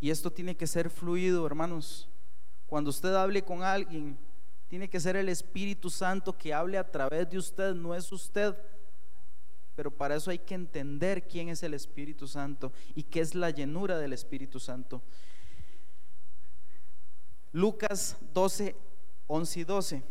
[0.00, 2.08] y esto tiene que ser fluido, hermanos.
[2.66, 4.18] Cuando usted hable con alguien,
[4.66, 8.56] tiene que ser el Espíritu Santo que hable a través de usted, no es usted.
[9.76, 13.50] Pero para eso hay que entender quién es el Espíritu Santo y qué es la
[13.50, 15.00] llenura del Espíritu Santo.
[17.52, 18.74] Lucas 12,
[19.28, 20.02] 11 y 12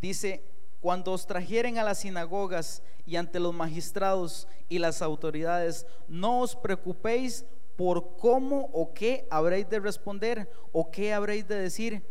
[0.00, 0.53] dice,
[0.84, 6.54] cuando os trajeren a las sinagogas y ante los magistrados y las autoridades, no os
[6.54, 12.06] preocupéis por cómo o qué habréis de responder o qué habréis de decir,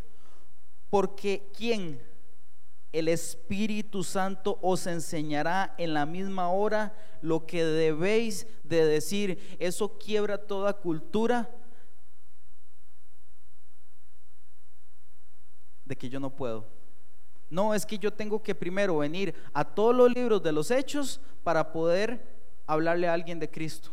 [0.90, 2.02] porque ¿quién?
[2.92, 9.56] El Espíritu Santo os enseñará en la misma hora lo que debéis de decir.
[9.60, 11.48] Eso quiebra toda cultura
[15.86, 16.83] de que yo no puedo.
[17.54, 21.22] No, es que yo tengo que primero venir a todos los libros de los hechos
[21.44, 22.26] para poder
[22.66, 23.92] hablarle a alguien de Cristo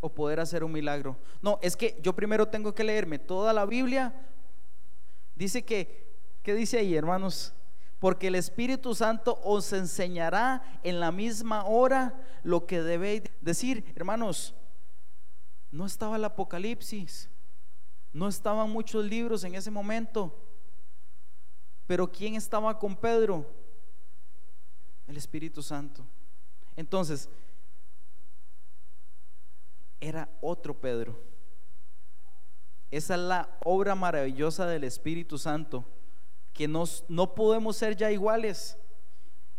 [0.00, 1.16] o poder hacer un milagro.
[1.40, 4.12] No, es que yo primero tengo que leerme toda la Biblia.
[5.36, 7.54] Dice que, ¿qué dice ahí, hermanos?
[8.00, 13.92] Porque el Espíritu Santo os enseñará en la misma hora lo que debéis decir.
[13.94, 14.56] Hermanos,
[15.70, 17.30] no estaba el Apocalipsis,
[18.12, 20.36] no estaban muchos libros en ese momento.
[21.86, 23.46] Pero ¿quién estaba con Pedro?
[25.06, 26.04] El Espíritu Santo.
[26.76, 27.28] Entonces,
[30.00, 31.18] era otro Pedro.
[32.90, 35.84] Esa es la obra maravillosa del Espíritu Santo,
[36.52, 38.76] que nos, no podemos ser ya iguales.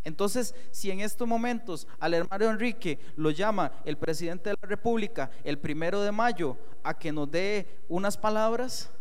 [0.03, 5.31] Entonces, si en estos momentos al hermano Enrique lo llama el presidente de la República
[5.43, 8.91] el primero de mayo a que nos dé unas palabras,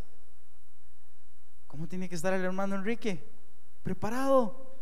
[1.75, 3.29] ¿Cómo tiene que estar el hermano Enrique?
[3.83, 4.77] Preparado.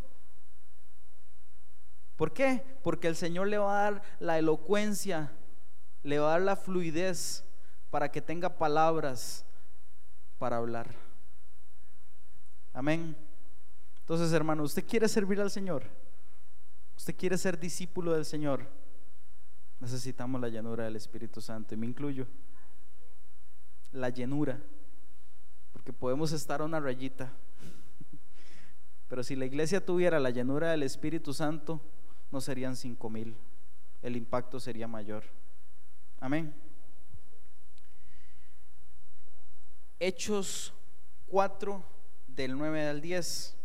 [2.17, 2.63] ¿Por qué?
[2.83, 5.33] Porque el Señor le va a dar la elocuencia,
[6.03, 7.47] le va a dar la fluidez
[7.89, 9.47] para que tenga palabras
[10.39, 10.91] para hablar.
[12.75, 13.17] Amén.
[14.01, 15.85] Entonces, hermano, ¿usted quiere servir al Señor?
[16.95, 18.67] usted quiere ser discípulo del Señor,
[19.81, 22.27] necesitamos la llenura del Espíritu Santo y me incluyo.
[23.93, 24.61] La llenura,
[25.83, 27.33] porque podemos estar a una rayita,
[29.09, 31.81] pero si la iglesia tuviera la llenura del Espíritu Santo,
[32.31, 33.35] no serían cinco mil,
[34.01, 35.25] el impacto sería mayor.
[36.21, 36.55] Amén.
[39.99, 40.73] Hechos
[41.27, 41.85] 4
[42.29, 43.57] del 9 al 10.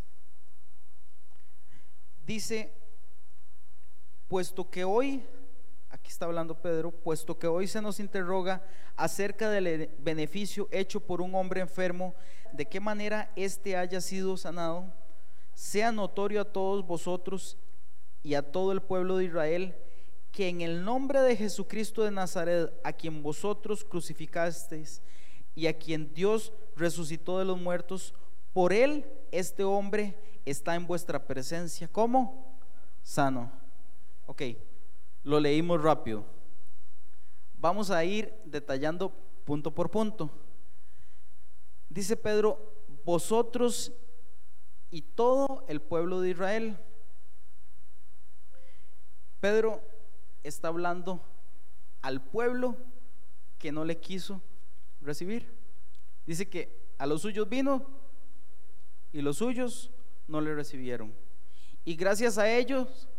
[2.26, 2.74] Dice,
[4.28, 5.24] puesto que hoy,
[5.98, 8.64] aquí está hablando Pedro, puesto que hoy se nos interroga
[8.96, 12.14] acerca del beneficio hecho por un hombre enfermo,
[12.54, 14.94] de qué manera éste haya sido sanado,
[15.54, 17.58] sea notorio a todos vosotros
[18.24, 19.76] y a todo el pueblo de Israel,
[20.32, 25.02] que en el nombre de Jesucristo de Nazaret, a quien vosotros crucificasteis
[25.56, 28.14] y a quien Dios resucitó de los muertos,
[28.54, 31.88] por él este hombre está en vuestra presencia.
[31.88, 32.56] ¿Cómo?
[33.02, 33.52] Sano.
[34.28, 34.44] Ok,
[35.28, 36.24] lo leímos rápido.
[37.60, 39.12] Vamos a ir detallando
[39.44, 40.32] punto por punto.
[41.90, 43.92] Dice Pedro, vosotros
[44.90, 46.78] y todo el pueblo de Israel.
[49.42, 49.82] Pedro
[50.44, 51.22] está hablando
[52.02, 52.78] al pueblo
[53.58, 54.42] que no le quiso
[55.02, 55.54] recibir.
[56.26, 57.86] Dice que a los suyos vino
[59.12, 59.92] y los suyos
[60.26, 61.14] no le recibieron.
[61.84, 63.10] Y gracias a ellos,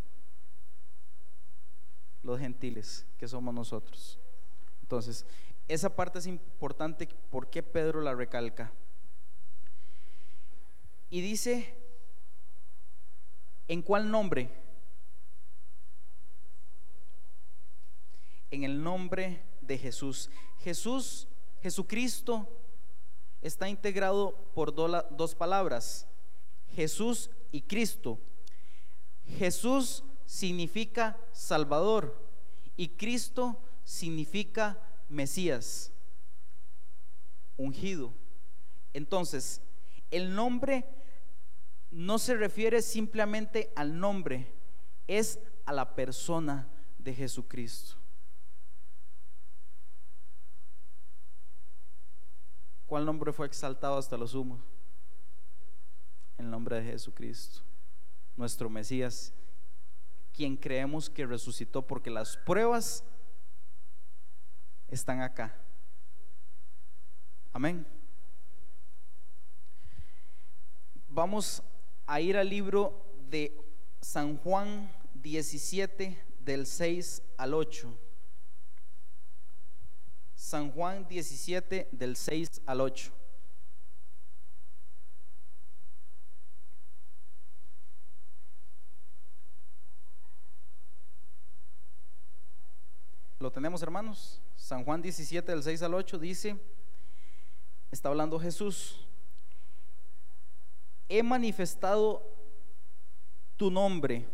[2.23, 4.19] los gentiles, que somos nosotros.
[4.83, 5.25] Entonces,
[5.69, 8.73] esa parte es importante porque Pedro la recalca.
[11.11, 11.75] Y dice,
[13.67, 14.51] ¿en cuál nombre?
[18.51, 20.31] En el nombre de Jesús.
[20.61, 21.29] Jesús,
[21.63, 22.49] Jesucristo,
[23.43, 26.07] está integrado por dos palabras,
[26.75, 28.19] Jesús y Cristo.
[29.39, 32.15] Jesús significa Salvador
[32.77, 35.91] y Cristo significa Mesías,
[37.57, 38.13] ungido.
[38.93, 39.63] Entonces,
[40.11, 40.85] el nombre
[41.91, 44.53] no se refiere simplemente al nombre,
[45.07, 47.97] es a la persona de Jesucristo.
[52.87, 54.61] ¿Cuál nombre fue exaltado hasta los humos?
[56.37, 57.61] El nombre de Jesucristo,
[58.37, 59.33] nuestro Mesías,
[60.39, 63.03] quien creemos que resucitó porque las pruebas
[64.87, 65.53] están acá.
[67.53, 67.85] Amén.
[71.09, 71.61] Vamos
[72.07, 73.53] a ir al libro de
[74.01, 77.99] San Juan 17 del 6 al 8.
[80.37, 83.18] San Juan 17 del 6 al 8.
[93.49, 94.43] ¿Lo tenemos hermanos?
[94.57, 96.59] San Juan 17 del 6 al 8 dice,
[97.91, 99.07] está hablando Jesús,
[101.09, 102.31] he manifestado
[103.57, 104.27] tu nombre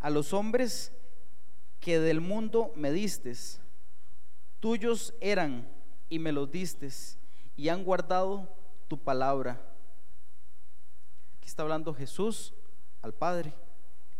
[0.00, 0.90] a los hombres
[1.78, 3.60] que del mundo me distes
[4.58, 5.68] tuyos eran
[6.08, 6.88] y me los diste
[7.56, 8.52] y han guardado
[8.88, 9.52] tu palabra.
[11.38, 12.54] Aquí está hablando Jesús
[13.02, 13.54] al Padre.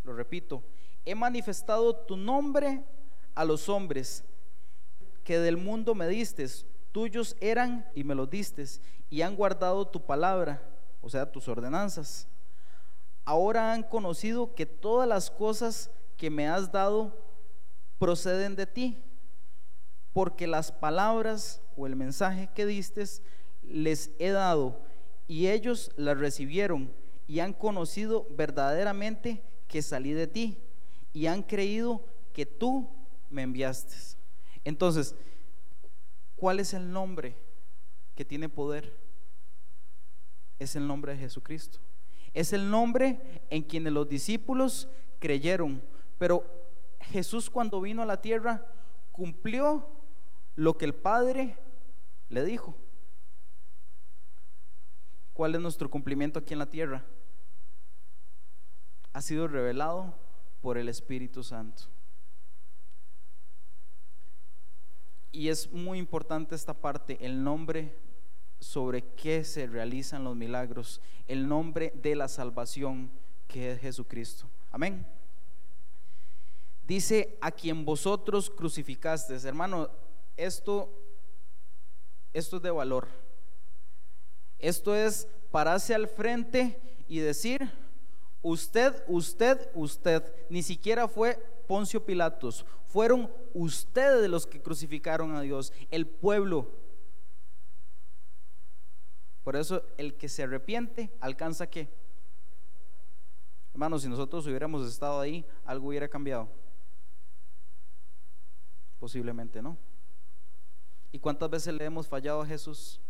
[0.05, 0.63] Lo repito,
[1.05, 2.85] he manifestado tu nombre
[3.35, 4.25] a los hombres
[5.25, 6.47] que del mundo me diste,
[6.91, 8.65] tuyos eran y me los diste
[9.11, 10.63] y han guardado tu palabra,
[11.01, 12.27] o sea, tus ordenanzas.
[13.25, 17.17] Ahora han conocido que todas las cosas que me has dado
[17.99, 18.99] proceden de ti
[20.13, 23.05] porque las palabras o el mensaje que diste
[23.63, 24.81] les he dado
[25.29, 26.93] y ellos las recibieron
[27.27, 30.59] y han conocido verdaderamente que salí de ti
[31.13, 32.89] y han creído que tú
[33.33, 33.97] me enviaste.
[34.65, 35.15] Entonces,
[36.37, 37.37] ¿cuál es el nombre
[38.15, 38.97] que tiene poder?
[40.59, 41.79] Es el nombre de Jesucristo.
[42.35, 45.83] Es el nombre en quien los discípulos creyeron.
[46.19, 46.45] Pero
[47.01, 48.67] Jesús cuando vino a la tierra
[49.11, 49.89] cumplió
[50.55, 51.57] lo que el Padre
[52.29, 52.77] le dijo.
[55.33, 57.05] ¿Cuál es nuestro cumplimiento aquí en la tierra?
[59.13, 60.15] Ha sido revelado
[60.61, 61.85] por el Espíritu Santo.
[65.33, 67.97] Y es muy importante esta parte, el nombre
[68.61, 73.11] sobre qué se realizan los milagros, el nombre de la salvación
[73.49, 74.47] que es Jesucristo.
[74.71, 75.07] Amén.
[76.87, 79.89] Dice a quien vosotros crucificaste, hermano,
[80.37, 80.91] esto,
[82.33, 83.09] esto es de valor.
[84.59, 86.79] Esto es pararse al frente
[87.09, 87.73] y decir,
[88.43, 95.73] Usted, usted, usted, ni siquiera fue Poncio Pilatos, fueron ustedes los que crucificaron a Dios,
[95.91, 96.71] el pueblo.
[99.43, 101.89] Por eso el que se arrepiente alcanza qué?
[103.73, 106.49] Hermanos, si nosotros hubiéramos estado ahí, algo hubiera cambiado.
[109.01, 109.77] Posiblemente no.
[111.11, 113.01] ¿Y cuántas veces le hemos fallado a Jesús?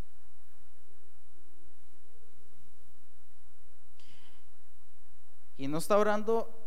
[5.56, 6.61] Y no está orando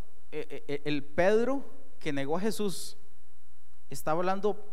[0.85, 1.63] el Pedro
[1.99, 2.97] que negó a Jesús.
[3.89, 4.63] Está hablando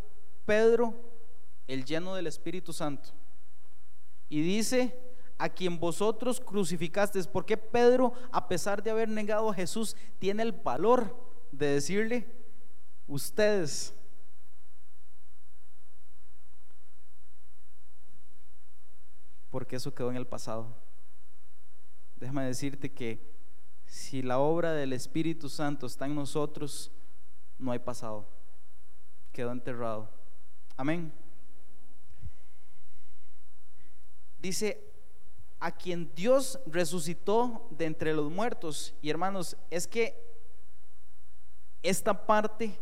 [0.45, 0.95] Pedro,
[1.67, 3.11] el lleno del Espíritu Santo.
[4.29, 4.99] Y dice,
[5.39, 7.27] a quien vosotros crucificasteis.
[7.27, 11.17] Porque Pedro, a pesar de haber negado a Jesús, tiene el valor
[11.51, 12.27] de decirle,
[13.07, 13.95] ustedes.
[19.51, 20.75] Porque eso quedó en el pasado.
[22.17, 23.32] Déjame decirte que
[23.93, 26.91] si la obra del Espíritu Santo está en nosotros,
[27.59, 28.27] no hay pasado.
[29.33, 30.09] Quedó enterrado.
[30.79, 31.13] Amén.
[34.41, 34.83] Dice,
[35.61, 38.95] a quien Dios resucitó de entre los muertos.
[39.03, 40.17] Y hermanos, es que
[41.83, 42.75] esta parte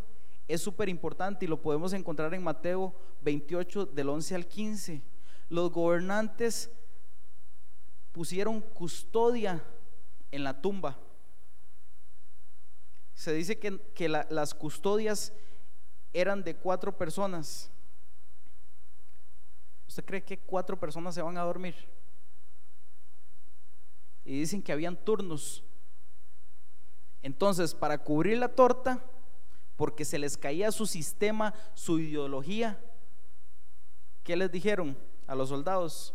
[0.47, 5.03] es súper importante y lo podemos encontrar en Mateo 28 del 11 al 15.
[5.49, 6.71] Los gobernantes
[8.13, 9.61] pusieron custodia
[10.31, 10.99] en la tumba.
[13.15, 15.33] Se dice que, las custodias
[16.13, 17.71] eran de cuatro personas.
[19.87, 21.75] ¿Usted cree que cuatro personas se van a dormir?
[24.25, 25.65] y dicen que habían turnos.
[27.21, 29.05] Entonces, para cubrir la torta,
[29.77, 32.81] porque se les caía su sistema, su ideología,
[34.23, 36.15] ¿qué les dijeron a los soldados?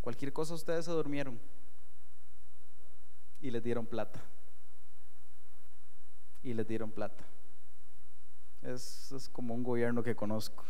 [0.00, 1.38] Cualquier cosa ustedes se durmieron
[3.40, 4.20] y les dieron plata.
[6.42, 7.24] Y les dieron plata.
[8.62, 10.64] Es, es como un gobierno que conozco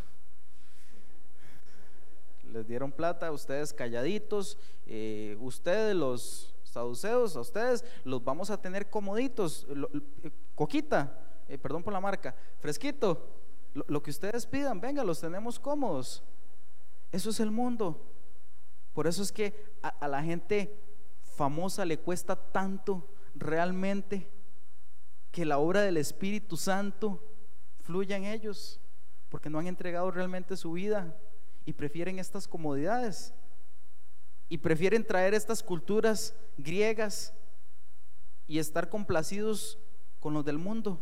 [2.52, 8.90] les dieron plata, ustedes calladitos, eh, ustedes los saduceos, a ustedes los vamos a tener
[8.90, 9.66] comoditos,
[10.22, 13.34] eh, coquita, eh, perdón por la marca, fresquito,
[13.74, 16.22] lo, que ustedes pidan, venga, los tenemos cómodos.
[17.12, 18.02] Eso es el mundo.
[18.92, 20.74] Por eso es que a la gente
[21.38, 24.28] famosa le cuesta tanto realmente
[25.30, 27.22] que la obra del Espíritu Santo
[27.80, 28.80] fluya en ellos,
[29.28, 31.16] porque no han entregado realmente su vida
[31.64, 33.32] y prefieren estas comodidades
[34.48, 37.32] y prefieren traer estas culturas griegas
[38.48, 39.78] y estar complacidos
[40.18, 41.00] con los del mundo.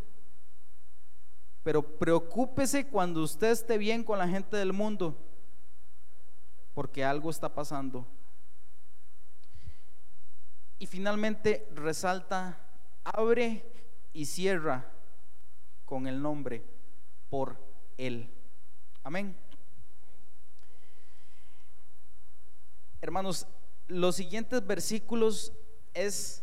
[1.62, 5.16] Pero preocúpese cuando usted esté bien con la gente del mundo,
[6.74, 8.06] porque algo está pasando.
[10.78, 12.58] Y finalmente resalta,
[13.04, 13.64] abre
[14.12, 14.84] y cierra
[15.84, 16.62] con el nombre
[17.30, 17.56] por
[17.96, 18.30] Él.
[19.02, 19.36] Amén.
[23.00, 23.46] Hermanos,
[23.88, 25.52] los siguientes versículos
[25.94, 26.42] es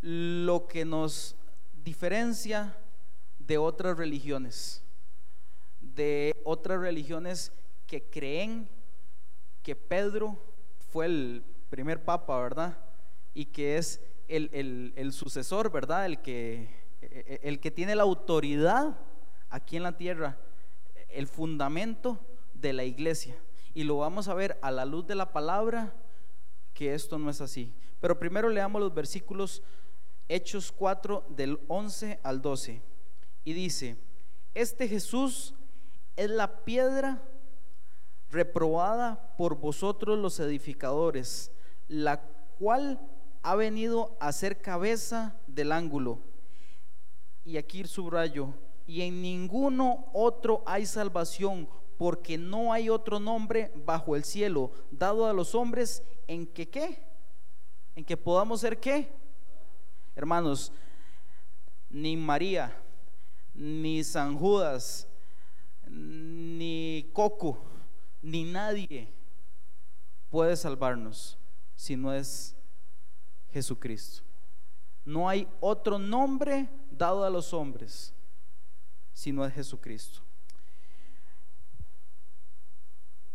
[0.00, 1.36] lo que nos
[1.84, 2.76] diferencia
[3.38, 4.82] de otras religiones,
[5.80, 7.52] de otras religiones
[7.86, 8.68] que creen
[9.62, 10.36] que Pedro
[10.90, 12.85] fue el primer papa, ¿verdad?
[13.36, 16.06] Y que es el, sucesor, ¿verdad?
[16.06, 16.68] El que,
[17.42, 18.98] el que tiene la autoridad
[19.50, 20.38] aquí en la tierra,
[21.10, 22.18] el fundamento
[22.54, 23.36] de la iglesia
[23.76, 25.92] y lo vamos a ver a la luz de la palabra
[26.72, 27.74] que esto no es así.
[28.00, 29.62] Pero primero leamos los versículos
[30.28, 32.80] Hechos 4 del 11 al 12.
[33.44, 33.98] Y dice,
[34.54, 35.54] este Jesús
[36.16, 37.22] es la piedra
[38.30, 41.52] reprobada por vosotros los edificadores,
[41.86, 42.22] la
[42.58, 42.98] cual
[43.46, 46.18] ha venido a ser cabeza del ángulo.
[47.44, 48.52] Y aquí subrayo,
[48.88, 55.26] y en ninguno otro hay salvación porque no hay otro nombre bajo el cielo dado
[55.26, 57.00] a los hombres en que qué,
[57.94, 59.12] en que podamos ser qué.
[60.16, 60.72] Hermanos,
[61.88, 62.76] ni María,
[63.54, 65.06] ni San Judas,
[65.86, 67.62] ni Coco,
[68.22, 69.08] ni nadie
[70.30, 71.38] puede salvarnos
[71.76, 72.55] si no es
[73.52, 74.22] Jesucristo.
[75.04, 78.12] No hay otro nombre dado a los hombres
[79.12, 80.26] si no es Jesucristo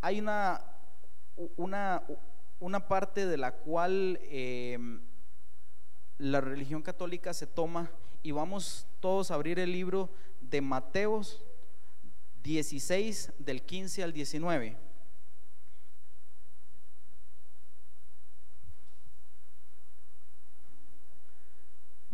[0.02, 0.62] hay una,
[1.56, 2.04] una,
[2.60, 5.00] una parte de la cual em,
[6.18, 7.92] la religión católica se toma
[8.24, 10.10] y vamos todos a abrir el libro
[10.42, 11.44] de Mateos
[12.44, 14.76] 16 del 15 al 19.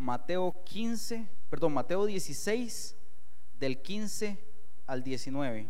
[0.08, 2.95] Mateo 15, perdón, Mateo 16,
[3.60, 4.41] del 15
[4.86, 5.70] al 19.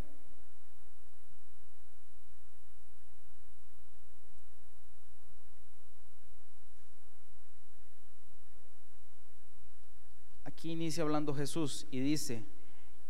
[10.44, 12.46] Aquí inicia hablando Jesús y dice,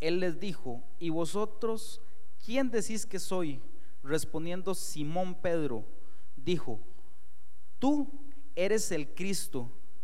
[0.00, 2.00] Él les dijo, ¿y vosotros
[2.42, 3.60] quién decís que soy?
[4.02, 5.84] Respondiendo Simón Pedro,
[6.36, 6.80] dijo,
[7.78, 8.10] tú
[8.56, 9.70] eres el Cristo,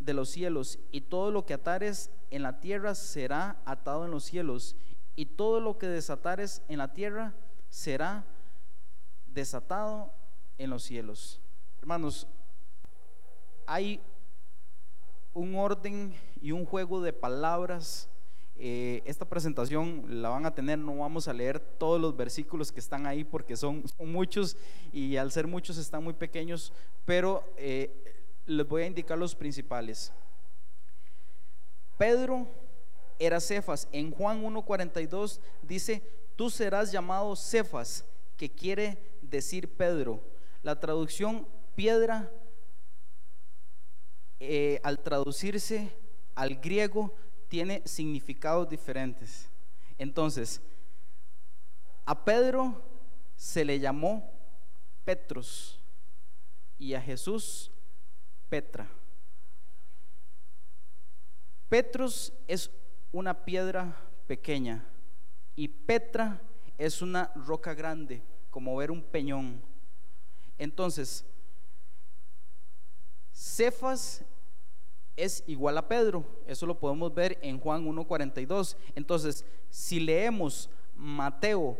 [0.00, 4.24] de los cielos, y todo lo que atares en la tierra será atado en los
[4.24, 4.76] cielos,
[5.16, 7.34] y todo lo que desatares en la tierra
[7.68, 8.24] será
[9.26, 10.12] desatado
[10.58, 11.40] en los cielos.
[11.80, 12.26] Hermanos,
[13.66, 14.00] hay
[15.32, 18.08] un orden y un juego de palabras.
[18.56, 22.80] Eh, esta presentación la van a tener, no vamos a leer todos los versículos que
[22.80, 24.56] están ahí porque son, muchos
[24.92, 26.72] y al ser muchos están muy pequeños,
[27.06, 28.19] pero eh,
[28.50, 30.12] les voy a indicar los principales.
[31.96, 32.48] Pedro
[33.18, 33.86] era Cefas.
[33.92, 36.02] En Juan 1.42 dice,
[36.34, 38.04] tú serás llamado Cefas,
[38.36, 40.20] que quiere decir Pedro.
[40.62, 41.46] La traducción
[41.76, 42.30] piedra
[44.40, 45.92] eh, al traducirse
[46.34, 47.14] al griego
[47.48, 49.48] tiene significados diferentes.
[49.96, 50.60] Entonces,
[52.04, 52.82] a Pedro
[53.36, 54.32] se le llamó
[55.04, 55.78] Petros
[56.78, 57.70] y a Jesús
[58.50, 58.86] Petra.
[61.68, 62.68] Petros es
[63.12, 63.96] una piedra
[64.26, 64.84] pequeña
[65.54, 66.42] y Petra
[66.76, 69.62] es una roca grande, como ver un peñón.
[70.58, 71.24] Entonces,
[73.32, 74.24] Cefas
[75.16, 76.24] es igual a Pedro.
[76.46, 78.76] Eso lo podemos ver en Juan 1.42.
[78.96, 81.78] Entonces, si leemos Mateo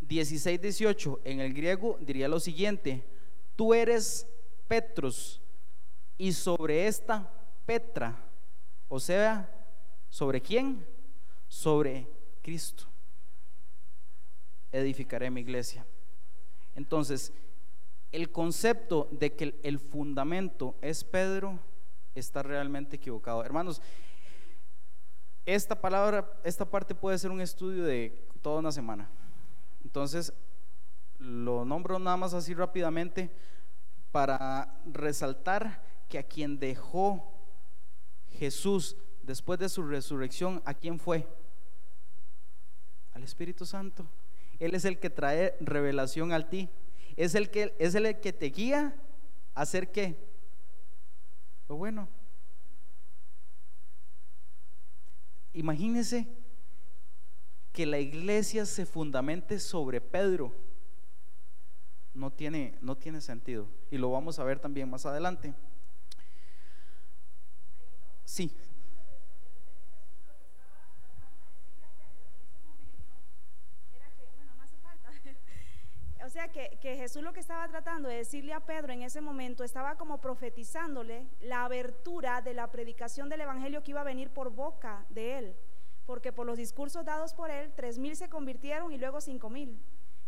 [0.00, 3.04] 16, 18 en el griego, diría lo siguiente,
[3.56, 4.26] tú eres
[4.68, 5.40] Petros
[6.18, 7.32] y sobre esta
[7.66, 8.16] Petra,
[8.88, 9.50] o sea,
[10.08, 10.86] ¿sobre quién?
[11.48, 12.08] Sobre
[12.42, 12.84] Cristo.
[14.72, 15.84] Edificaré mi iglesia.
[16.74, 17.32] Entonces,
[18.12, 21.58] el concepto de que el fundamento es Pedro
[22.14, 23.44] está realmente equivocado.
[23.44, 23.82] Hermanos,
[25.44, 29.10] esta palabra, esta parte puede ser un estudio de toda una semana.
[29.82, 30.32] Entonces,
[31.18, 33.30] lo nombro nada más así rápidamente
[34.18, 37.32] para resaltar que a quien dejó
[38.32, 41.24] Jesús después de su resurrección, ¿a quién fue?
[43.12, 44.08] Al Espíritu Santo.
[44.58, 46.68] Él es el que trae revelación a ti.
[47.16, 48.92] Es el que, es el que te guía
[49.54, 50.16] a hacer qué?
[51.68, 52.08] Lo bueno.
[55.52, 56.26] Imagínense
[57.72, 60.52] que la iglesia se fundamente sobre Pedro.
[62.18, 63.68] No tiene, no tiene sentido.
[63.92, 65.54] Y lo vamos a ver también más adelante.
[68.24, 68.52] Sí.
[76.26, 79.22] O sea que, que, Jesús lo que estaba tratando de decirle a Pedro en ese
[79.22, 84.28] momento estaba como profetizándole la abertura de la predicación del Evangelio que iba a venir
[84.30, 85.56] por boca de él.
[86.04, 89.80] Porque por los discursos dados por él, tres mil se convirtieron y luego cinco mil.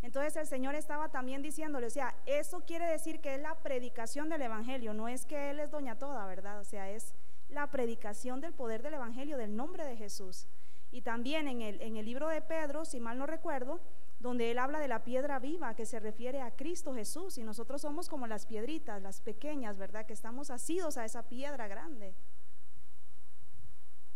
[0.03, 4.29] Entonces el Señor estaba también diciéndole, o sea, eso quiere decir que es la predicación
[4.29, 6.59] del Evangelio, no es que Él es doña toda, ¿verdad?
[6.61, 7.15] O sea, es
[7.49, 10.47] la predicación del poder del Evangelio, del nombre de Jesús.
[10.91, 13.81] Y también en el, en el libro de Pedro, si mal no recuerdo,
[14.21, 17.81] donde él habla de la piedra viva que se refiere a Cristo Jesús y nosotros
[17.81, 20.05] somos como las piedritas, las pequeñas, ¿verdad?
[20.07, 22.15] Que estamos asidos a esa piedra grande.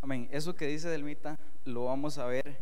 [0.02, 0.28] Amén.
[0.30, 2.58] Eso que dice Delmita lo vamos a ver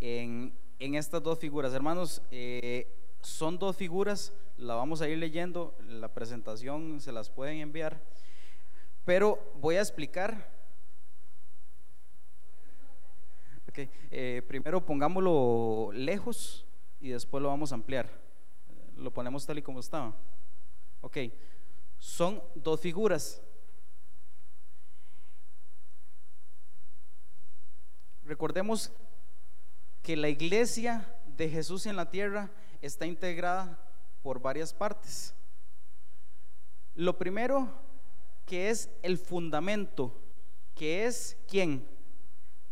[0.00, 1.72] en, en estas dos figuras.
[1.72, 2.86] Hermanos, eh,
[3.20, 8.00] son dos figuras, la vamos a ir leyendo, la presentación se las pueden enviar,
[9.04, 10.56] pero voy a explicar.
[13.68, 13.90] Okay.
[14.10, 16.66] Eh, primero pongámoslo lejos
[17.00, 18.08] y después lo vamos a ampliar.
[18.96, 20.14] Lo ponemos tal y como estaba.
[21.00, 21.18] Ok,
[21.98, 23.40] son dos figuras.
[28.24, 28.92] Recordemos
[30.08, 31.06] que la iglesia
[31.36, 32.50] de Jesús en la tierra
[32.80, 33.78] está integrada
[34.22, 35.34] por varias partes.
[36.94, 37.68] Lo primero
[38.46, 40.18] que es el fundamento
[40.74, 41.86] que es quién?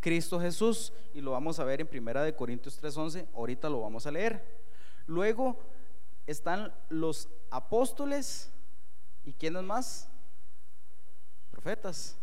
[0.01, 0.95] Cristo Jesús.
[1.13, 3.27] Y lo vamos a ver en Primera de Corintios 3:11.
[3.35, 4.43] Ahorita lo vamos a leer.
[5.05, 5.59] Luego
[6.27, 8.51] están los apóstoles.
[9.27, 10.09] ¿Y quiénes más?
[11.51, 12.17] Profetas.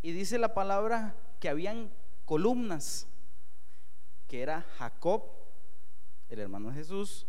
[0.00, 1.90] Y dice la palabra que habían
[2.24, 3.06] columnas,
[4.30, 5.24] que era Jacob,
[6.28, 7.26] el hermano de Jesús,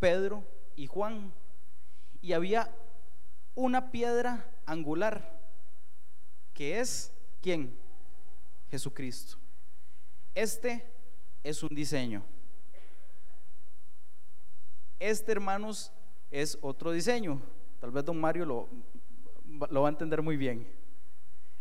[0.00, 0.42] Pedro
[0.74, 1.32] y Juan.
[2.20, 2.74] Y había
[3.54, 5.40] una piedra angular,
[6.52, 7.78] que es ¿quién?
[8.68, 9.36] Jesucristo.
[10.34, 10.84] Este
[11.44, 12.24] es un diseño.
[14.98, 15.92] Este, hermanos,
[16.32, 17.40] es otro diseño.
[17.78, 18.68] Tal vez don Mario lo,
[19.70, 20.66] lo va a entender muy bien.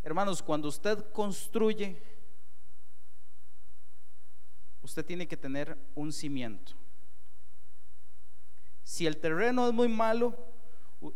[0.02, 2.02] Hermanos, cuando usted construye,
[4.90, 6.74] usted tiene que tener un cimiento.
[8.84, 10.36] Si el terreno es muy malo,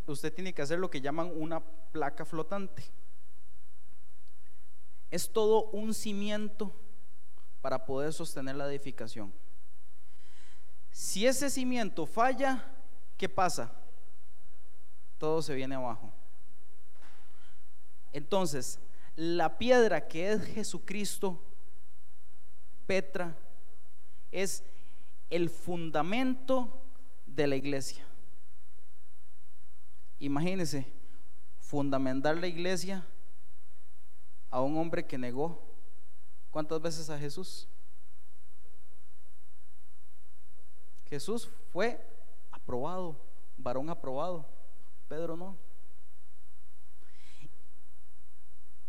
[0.06, 1.58] usted tiene que hacer lo que llaman una
[1.90, 2.84] placa flotante.
[5.10, 6.72] Es todo un cimiento
[7.60, 9.34] para poder sostener la edificación.
[10.92, 12.64] Si ese cimiento falla,
[13.16, 13.72] ¿qué pasa?
[15.18, 16.12] Todo se viene abajo.
[18.12, 18.78] Entonces,
[19.16, 21.42] la piedra que es Jesucristo,
[22.86, 23.36] Petra,
[24.34, 24.64] es
[25.30, 26.82] el fundamento
[27.24, 28.04] de la iglesia.
[30.18, 30.86] Imagínense,
[31.60, 33.06] fundamentar la iglesia
[34.50, 35.62] a un hombre que negó
[36.50, 37.68] cuántas veces a Jesús.
[41.06, 42.00] Jesús fue
[42.50, 43.16] aprobado,
[43.56, 44.44] varón aprobado,
[45.08, 45.56] Pedro no.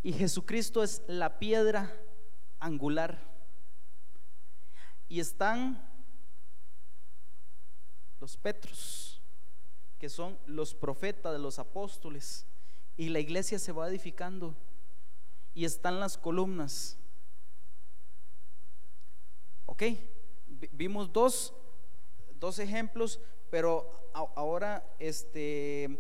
[0.02, 1.92] Y Jesucristo es la piedra
[2.60, 3.35] angular.
[5.08, 5.82] Y están
[8.20, 9.22] los Petros,
[10.00, 12.46] que son los profetas de los apóstoles.
[12.98, 14.56] Y la iglesia se va edificando.
[15.54, 16.98] Y están las columnas.
[19.66, 19.84] Ok,
[20.72, 21.54] vimos dos,
[22.40, 26.00] dos ejemplos, pero ahora este,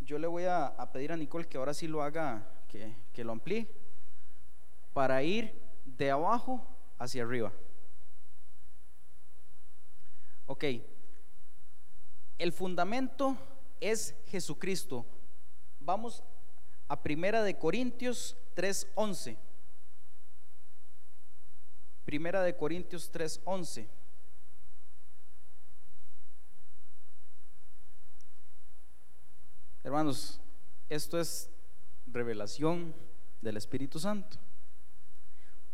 [0.00, 2.50] yo le voy a, a pedir a Nicole que ahora sí lo haga
[3.12, 3.68] que, lo amplíe
[4.92, 6.66] para ir de abajo
[6.98, 7.52] hacia arriba.
[10.46, 10.64] Ok,
[12.38, 13.36] el fundamento
[13.80, 15.06] es Jesucristo.
[15.80, 16.22] Vamos
[16.88, 19.38] a Primera de Corintios 3:11.
[22.04, 23.88] Primera de Corintios 3:11.
[29.82, 30.40] Hermanos,
[30.88, 31.50] esto es
[32.06, 32.94] revelación
[33.40, 34.38] del Espíritu Santo.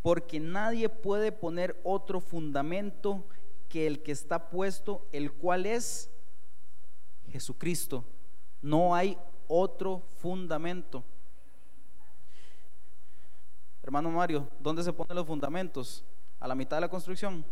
[0.02, 3.24] Porque nadie puede poner otro fundamento
[3.70, 6.10] que el que está puesto, el cual es
[7.30, 8.04] Jesucristo.
[8.60, 9.16] No hay
[9.48, 11.02] otro fundamento.
[13.82, 16.04] Hermano Mario, ¿dónde se ponen los fundamentos?
[16.38, 17.42] A la mitad de la construcción.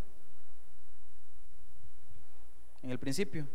[2.82, 3.48] En el principio.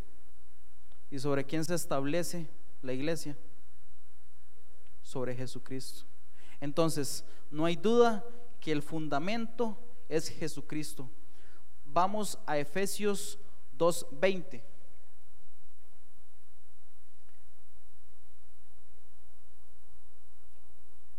[1.11, 2.49] ¿Y sobre quién se establece
[2.81, 3.37] la iglesia?
[5.03, 6.05] sobre Jesucristo.
[6.59, 8.25] Entonces, no hay duda
[8.59, 9.77] que el fundamento
[10.09, 11.09] es Jesucristo.
[11.93, 13.37] Vamos a Efesios
[13.77, 14.63] 2.20.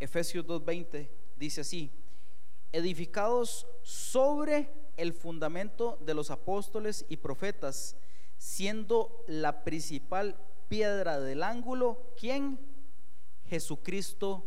[0.00, 1.92] Efesios 2.20 dice así,
[2.72, 7.96] edificados sobre el fundamento de los apóstoles y profetas,
[8.36, 10.36] siendo la principal
[10.68, 12.58] piedra del ángulo, ¿quién?
[13.46, 14.44] Jesucristo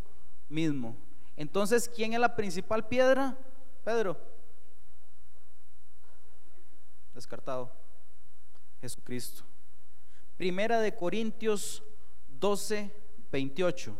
[0.49, 0.97] mismo.
[1.37, 3.37] Entonces, ¿quién es la principal piedra?
[3.85, 4.36] Pedro.
[7.17, 7.71] Descartado.
[8.79, 9.43] Jesucristo.
[10.37, 11.81] Primera de Corintios
[12.39, 12.91] 12,
[13.31, 13.99] 28.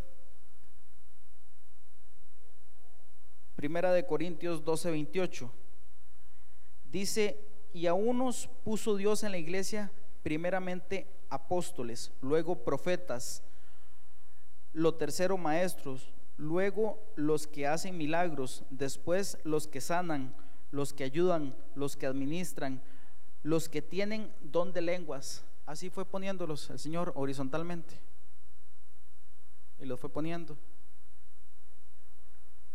[3.56, 5.52] Primera de Corintios 12, 28.
[6.92, 7.44] Dice,
[7.74, 9.92] y a unos puso Dios en la iglesia
[10.22, 13.42] primeramente apóstoles, luego profetas,
[14.74, 20.36] lo tercero maestros, luego los que hacen milagros, después los que sanan,
[20.70, 22.80] los que ayudan, los que administran,
[23.44, 25.44] los que tienen don de lenguas.
[25.66, 28.00] Así fue poniéndolos el Señor horizontalmente.
[29.80, 30.58] Y los fue poniendo.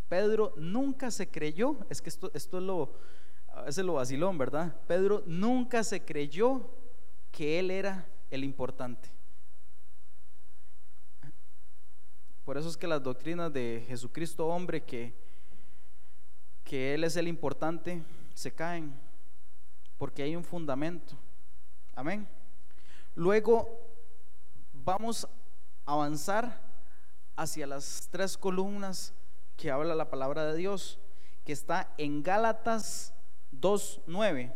[0.09, 2.93] Pedro nunca se creyó, es que esto, esto es lo,
[3.85, 4.77] lo vacilón, ¿verdad?
[4.87, 6.71] Pedro nunca se creyó
[7.31, 9.11] que él era el importante.
[12.45, 15.15] Por eso es que las doctrinas de Jesucristo hombre, que,
[16.65, 18.03] que Él es el importante,
[18.35, 18.93] se caen,
[19.99, 21.17] porque hay un fundamento.
[21.95, 22.27] Amén.
[23.15, 23.69] Luego
[24.73, 25.27] vamos
[25.87, 26.61] a avanzar
[27.37, 29.15] hacia las tres columnas
[29.57, 30.99] que habla la palabra de Dios,
[31.45, 33.15] que está en Gálatas
[33.53, 34.53] 2.9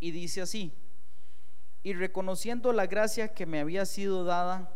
[0.00, 0.72] y dice así,
[1.82, 4.70] y reconociendo la gracia que me había sido dada,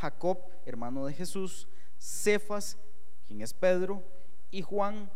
[0.00, 2.78] Jacob, hermano de Jesús, Cefas,
[3.26, 4.02] quien es Pedro,
[4.50, 5.10] y Juan,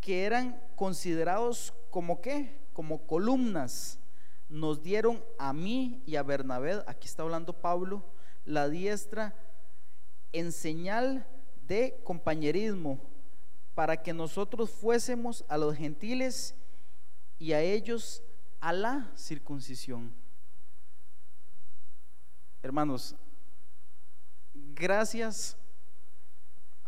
[0.00, 3.98] que eran considerados como qué, como columnas,
[4.48, 8.04] nos dieron a mí y a Bernabé, aquí está hablando Pablo,
[8.44, 9.34] la diestra
[10.32, 11.26] en señal
[11.66, 13.00] de compañerismo,
[13.74, 16.54] para que nosotros fuésemos a los gentiles
[17.38, 18.22] y a ellos
[18.60, 20.12] a la circuncisión.
[22.62, 23.16] Hermanos,
[24.54, 25.56] gracias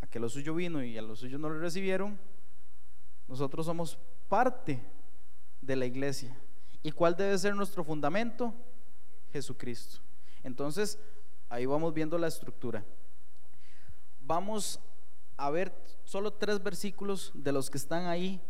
[0.00, 2.18] a que lo suyo vino y a lo suyo no lo recibieron,
[3.26, 4.80] nosotros somos parte
[5.64, 6.36] de la iglesia.
[6.82, 8.54] ¿Y cuál debe ser nuestro fundamento?
[9.32, 10.00] Jesucristo.
[10.42, 10.98] Entonces,
[11.48, 12.84] ahí vamos viendo la estructura.
[14.20, 14.78] Vamos
[15.36, 15.72] a ver
[16.04, 18.40] solo tres versículos de los que están ahí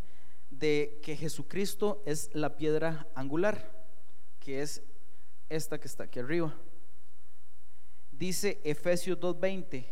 [0.51, 3.71] de que Jesucristo es la piedra angular,
[4.41, 4.83] que es
[5.49, 6.55] esta que está aquí arriba.
[8.13, 9.87] Dice Efesios 2:20,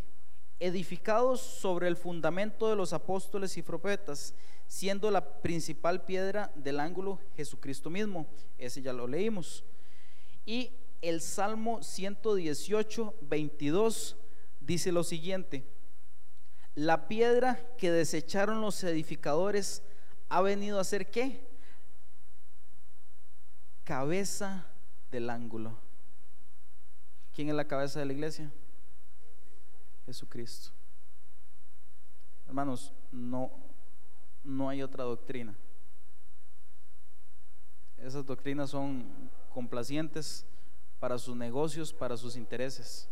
[0.61, 4.35] edificados sobre el fundamento de los apóstoles y profetas,
[4.73, 8.27] siendo la principal piedra del ángulo Jesucristo mismo.
[8.57, 9.65] Ese ya lo leímos.
[10.47, 14.17] Y el Salmo 118, 22
[14.63, 15.67] dice lo siguiente,
[16.75, 19.83] la piedra que desecharon los edificadores
[20.31, 21.47] ha venido a ser qué?
[23.85, 24.67] Cabeza
[25.11, 25.77] del ángulo.
[27.35, 28.51] ¿Quién es la cabeza de la iglesia?
[30.07, 30.71] Jesucristo.
[32.47, 33.72] Hermanos, no,
[34.45, 35.55] no hay otra doctrina.
[37.99, 40.45] Esas doctrinas son complacientes
[40.99, 43.09] para sus negocios, para sus intereses.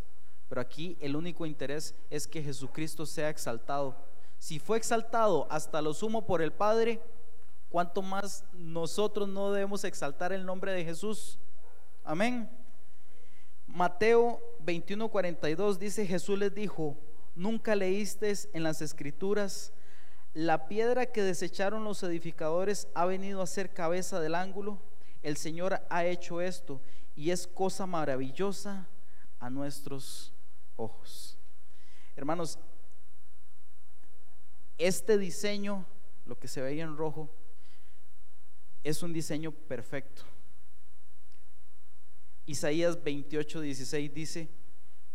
[0.49, 3.97] Pero aquí el único interés es que Jesucristo sea exaltado.
[4.39, 7.01] Si fue exaltado hasta lo sumo por el Padre,
[7.69, 11.39] ¿cuánto más nosotros no debemos exaltar el nombre de Jesús?
[12.03, 12.51] Amén.
[13.67, 16.97] Mateo 21:42 dice, Jesús les dijo,
[17.37, 19.73] nunca leíste en las escrituras,
[20.35, 24.81] la piedra que desecharon los edificadores ha venido a ser cabeza del ángulo.
[25.23, 26.81] El Señor ha hecho esto
[27.17, 28.87] y es cosa maravillosa
[29.39, 30.33] a nuestros
[30.77, 31.37] ojos.
[32.17, 32.59] Hermanos,
[34.79, 35.85] este diseño,
[36.25, 37.29] lo que se veía en rojo,
[38.83, 40.23] es un diseño perfecto.
[42.47, 44.49] Isaías 28, 16 dice,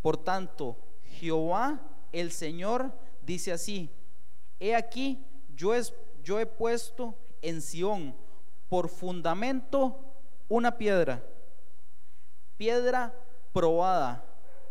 [0.02, 2.94] por tanto, Jehová el Señor
[3.26, 3.90] dice así,
[4.60, 5.24] he aquí,
[5.56, 5.94] yo, es,
[6.24, 8.16] yo he puesto en Sión
[8.68, 10.00] por fundamento
[10.48, 11.24] una piedra,
[12.58, 13.14] piedra
[13.54, 14.24] probada.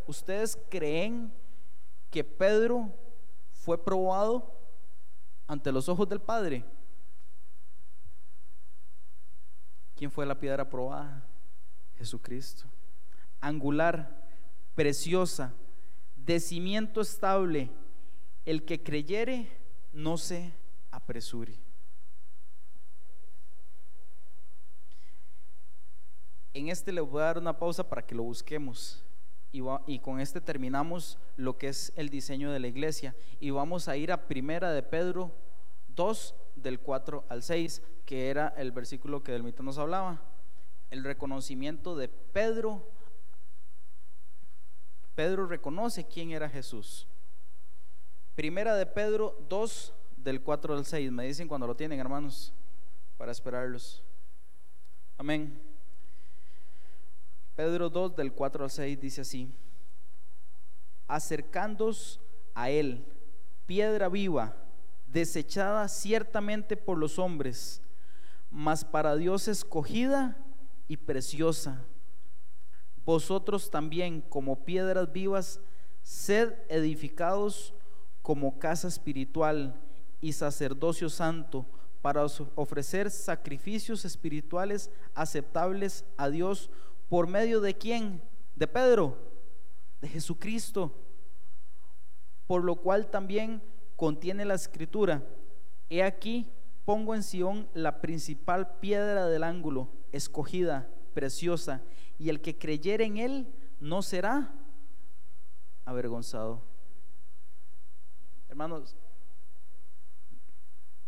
[0.06, 1.32] ¿Ustedes creen
[2.10, 2.90] que Pedro
[3.52, 4.52] fue probado
[5.46, 6.64] ante los ojos del Padre?
[9.96, 11.24] ¿Quién fue la piedra probada?
[11.96, 12.66] Jesucristo.
[13.40, 14.28] Angular,
[14.74, 15.54] preciosa,
[16.16, 17.70] de cimiento estable,
[18.44, 19.63] el que creyere
[19.94, 20.52] no se
[20.90, 21.56] apresure.
[26.52, 29.02] En este le voy a dar una pausa para que lo busquemos.
[29.86, 33.14] Y, con este terminamos lo que es el diseño de la iglesia.
[33.38, 35.32] Y vamos a ir a Primera de Pedro
[35.94, 40.20] 2, del 4 al 6, que era el versículo que del mito nos hablaba
[40.90, 42.88] el reconocimiento de Pedro.
[45.14, 47.06] Pedro reconoce quién era Jesús.
[48.34, 51.12] Primera de Pedro 2, del 4 al 6.
[51.12, 52.52] Me dicen cuando lo tienen, hermanos,
[53.16, 54.02] para esperarlos.
[55.16, 55.60] Amén.
[57.54, 59.54] Pedro 2, del 4 al 6 dice así.
[61.06, 62.20] Acercándos
[62.54, 63.06] a Él,
[63.66, 64.56] piedra viva,
[65.06, 67.82] desechada ciertamente por los hombres,
[68.50, 70.36] mas para Dios escogida
[70.88, 71.84] y preciosa.
[73.04, 75.60] Vosotros también, como piedras vivas,
[76.02, 77.74] sed edificados
[78.24, 79.78] como casa espiritual
[80.22, 81.66] y sacerdocio santo
[82.00, 86.70] para ofrecer sacrificios espirituales aceptables a Dios
[87.10, 88.22] por medio de quién?
[88.56, 89.18] De Pedro,
[90.00, 90.90] de Jesucristo.
[92.46, 93.60] Por lo cual también
[93.94, 95.22] contiene la escritura.
[95.90, 96.50] He aquí,
[96.86, 101.82] pongo en Sión la principal piedra del ángulo escogida, preciosa,
[102.18, 104.54] y el que creyere en él no será
[105.84, 106.73] avergonzado.
[108.54, 108.94] Hermanos,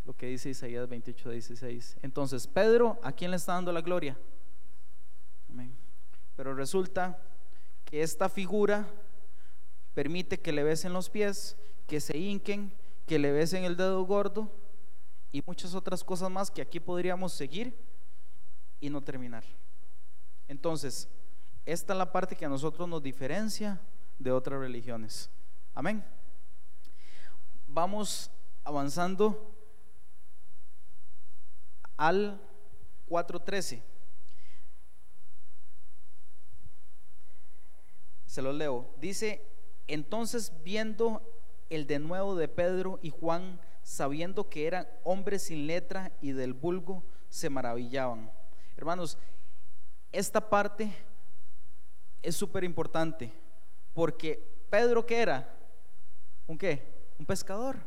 [0.04, 1.98] lo que dice Isaías 28, 16.
[2.02, 4.18] Entonces, Pedro, ¿a quién le está dando la gloria?
[5.48, 5.72] Amén.
[6.34, 7.22] Pero resulta
[7.84, 8.88] que esta figura
[9.94, 12.72] permite que le besen los pies, que se hinquen,
[13.06, 14.50] que le besen el dedo gordo
[15.30, 17.78] y muchas otras cosas más que aquí podríamos seguir
[18.80, 19.44] y no terminar.
[20.48, 21.08] Entonces,
[21.64, 23.80] esta es la parte que a nosotros nos diferencia
[24.18, 25.30] de otras religiones.
[25.72, 26.04] Amén.
[27.76, 28.30] Vamos
[28.64, 29.54] avanzando
[31.98, 32.40] al
[33.06, 33.82] 4.13.
[38.24, 38.88] Se lo leo.
[38.98, 39.46] Dice,
[39.88, 41.20] entonces viendo
[41.68, 46.54] el de nuevo de Pedro y Juan, sabiendo que eran hombres sin letra y del
[46.54, 48.32] vulgo, se maravillaban.
[48.78, 49.18] Hermanos,
[50.12, 50.90] esta parte
[52.22, 53.30] es súper importante
[53.92, 55.54] porque Pedro ¿qué era?
[56.46, 56.95] ¿Un qué?
[57.18, 57.78] Un pescador.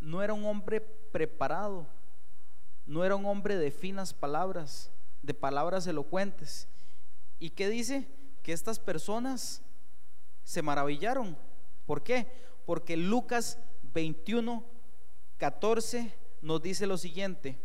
[0.00, 1.86] No era un hombre preparado,
[2.86, 4.90] no era un hombre de finas palabras,
[5.22, 6.66] de palabras elocuentes.
[7.38, 8.08] ¿Y qué dice?
[8.42, 9.62] Que estas personas
[10.44, 11.36] se maravillaron.
[11.86, 12.26] ¿Por qué?
[12.64, 13.58] Porque Lucas
[13.92, 14.64] 21,
[15.36, 17.58] 14 nos dice lo siguiente.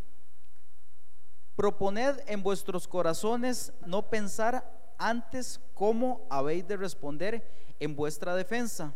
[1.56, 8.94] Proponed en vuestros corazones no pensar antes cómo habéis de responder en vuestra defensa,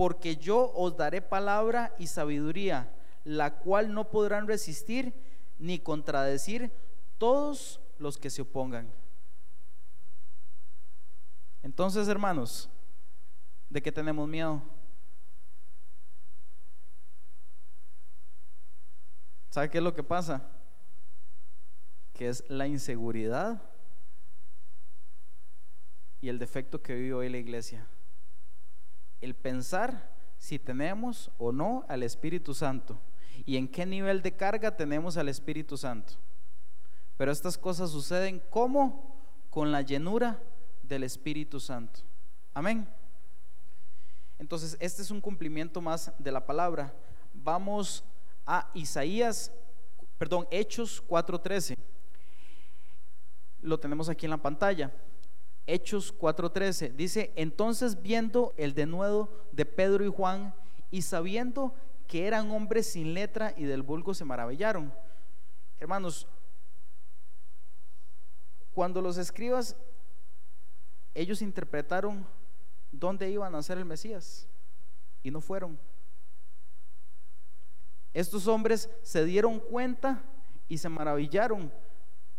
[0.00, 2.90] porque yo os daré palabra y sabiduría,
[3.22, 5.12] la cual no podrán resistir
[5.58, 6.72] ni contradecir
[7.18, 8.90] todos los que se opongan.
[11.62, 12.70] Entonces, hermanos,
[13.68, 14.62] ¿de qué tenemos miedo?
[19.50, 20.48] ¿Sabe qué es lo que pasa?
[22.14, 23.60] Que es la inseguridad
[26.22, 27.86] y el defecto que vive hoy la iglesia.
[29.20, 32.98] El pensar si tenemos o no al Espíritu Santo
[33.46, 36.14] y en qué nivel de carga tenemos al Espíritu Santo.
[37.16, 39.14] Pero estas cosas suceden como
[39.50, 40.42] con la llenura
[40.82, 42.00] del Espíritu Santo.
[42.54, 42.88] Amén.
[44.38, 46.94] Entonces, este es un cumplimiento más de la palabra.
[47.34, 48.02] Vamos
[48.46, 49.52] a Isaías,
[50.16, 51.76] perdón, Hechos 4:13.
[53.60, 54.90] Lo tenemos aquí en la pantalla.
[55.72, 60.52] Hechos 4:13 dice, entonces viendo el denuedo de Pedro y Juan
[60.90, 61.76] y sabiendo
[62.08, 64.92] que eran hombres sin letra y del vulgo se maravillaron.
[65.78, 66.26] Hermanos,
[68.74, 69.76] cuando los escribas,
[71.14, 72.26] ellos interpretaron
[72.90, 74.48] dónde iban a ser el Mesías
[75.22, 75.78] y no fueron.
[78.12, 80.20] Estos hombres se dieron cuenta
[80.66, 81.72] y se maravillaron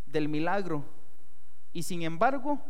[0.06, 0.84] del milagro
[1.72, 2.62] y sin embargo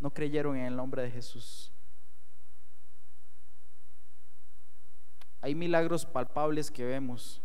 [0.00, 1.72] no creyeron en el nombre de Jesús.
[5.40, 7.40] Hay milagros palpables que vemos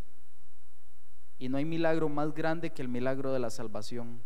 [1.38, 4.22] y no hay milagro más grande que el milagro de la salvación.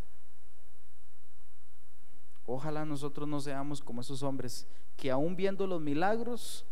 [2.46, 6.66] Ojalá nosotros no seamos como esos hombres que aún viendo los milagros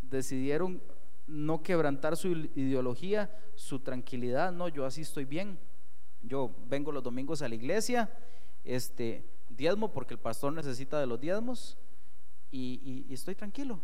[0.00, 0.82] decidieron
[1.26, 4.52] no quebrantar su ideología, su tranquilidad.
[4.52, 5.58] No, yo así estoy bien.
[6.22, 8.10] Yo vengo los domingos a la iglesia,
[8.64, 9.24] este,
[9.56, 11.78] diezmo porque el pastor necesita de los diezmos
[12.50, 13.80] y, estoy tranquilo.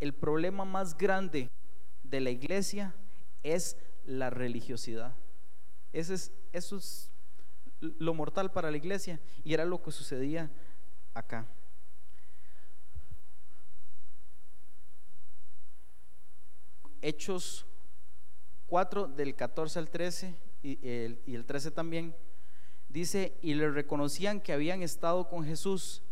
[0.00, 1.50] El problema más grande
[2.02, 2.94] de la iglesia
[3.42, 5.14] es la religiosidad.
[5.92, 7.10] Ese es, eso es
[7.80, 10.50] lo mortal para la iglesia y era lo que sucedía
[11.14, 11.46] acá.
[17.00, 17.66] Hechos
[18.66, 22.14] 4 del 14 al 13 y el, y el 13 también
[22.96, 26.02] Dice, y le reconocían que habían estado con Jesús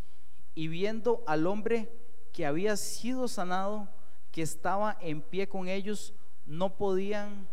[0.53, 1.91] y viendo al hombre
[2.31, 3.89] que había sido sanado,
[4.31, 6.13] que estaba en pie con ellos,
[6.45, 7.47] no podían,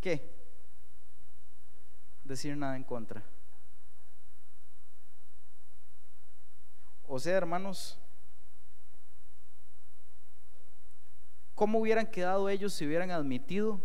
[0.00, 0.34] ¿qué?
[2.24, 3.22] Decir nada en contra.
[7.06, 8.00] O sea, hermanos,
[11.54, 13.80] ¿cómo hubieran quedado ellos si hubieran admitido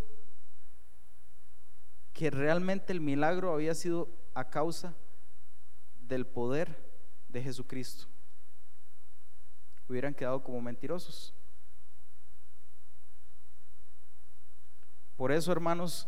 [2.14, 4.94] que realmente el milagro había sido a causa
[6.00, 6.92] del poder
[7.30, 8.08] de Jesucristo.
[9.88, 11.34] Hubieran quedado como mentirosos.
[15.16, 16.08] Por eso, hermanos,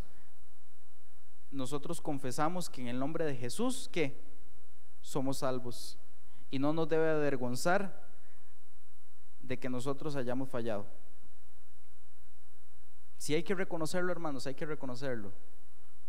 [1.51, 4.19] nosotros confesamos que en el nombre de Jesús, que
[5.01, 5.99] somos salvos.
[6.49, 8.09] Y no nos debe avergonzar
[9.41, 10.87] de que nosotros hayamos fallado.
[13.17, 15.31] Si hay que reconocerlo, hermanos, hay que reconocerlo.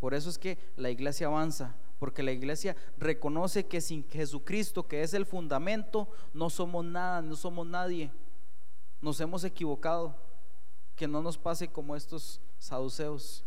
[0.01, 1.75] Por eso es que la iglesia avanza,
[2.05, 7.35] porque la iglesia reconoce que sin Jesucristo, que es el fundamento, no somos nada, no
[7.35, 8.13] somos nadie.
[9.01, 10.15] Nos hemos equivocado.
[10.97, 13.43] Que no nos pase como estos saduceos,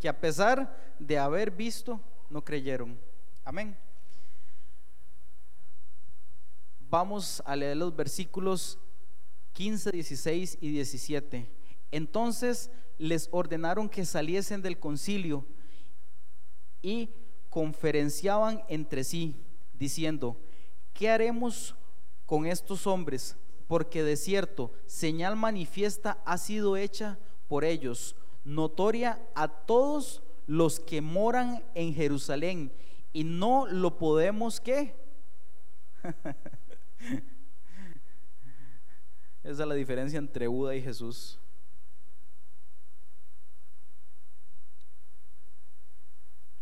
[0.00, 2.98] que a pesar de haber visto, no creyeron.
[3.44, 3.76] Amén.
[6.88, 8.78] vamos a leer los versículos
[9.52, 11.50] 15, 16 y 17.
[11.90, 15.44] Entonces les ordenaron que saliesen del concilio
[16.80, 17.10] y
[17.54, 19.36] conferenciaban entre sí,
[19.74, 20.36] diciendo,
[20.92, 21.76] ¿qué haremos
[22.26, 23.36] con estos hombres?
[23.68, 31.00] Porque de cierto, señal manifiesta ha sido hecha por ellos, notoria a todos los que
[31.00, 32.72] moran en Jerusalén,
[33.12, 34.96] y no lo podemos ¿qué?
[39.44, 41.38] Esa es la diferencia entre Buda y Jesús.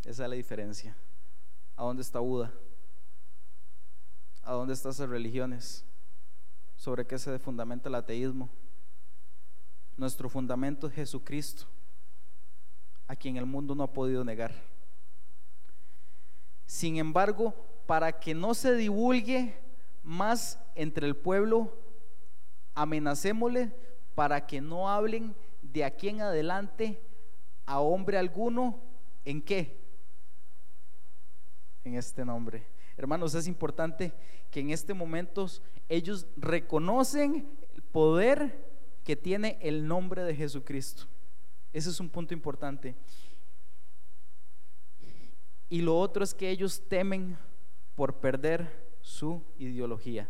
[0.04, 0.96] Esa es la diferencia.
[1.76, 2.52] ¿A dónde está Buda?
[4.42, 5.84] ¿A dónde están esas religiones?
[6.76, 8.50] ¿Sobre qué se fundamenta el ateísmo?
[9.96, 11.66] Nuestro fundamento es Jesucristo,
[13.06, 14.52] a quien el mundo no ha podido negar.
[16.66, 17.54] Sin embargo,
[17.86, 19.56] para que no se divulgue
[20.02, 21.72] más entre el pueblo,
[22.74, 23.72] amenacémosle
[24.14, 27.00] para que no hablen de aquí en adelante
[27.66, 28.80] a hombre alguno
[29.24, 29.81] en qué?
[31.84, 32.64] En este nombre.
[32.96, 34.12] Hermanos, es importante
[34.50, 35.46] que en este momento
[35.88, 38.70] ellos reconocen el poder
[39.04, 41.04] que tiene el nombre de Jesucristo.
[41.72, 42.94] Ese es un punto importante.
[45.68, 47.38] Y lo otro es que ellos temen
[47.94, 48.70] por perder
[49.00, 50.28] su ideología.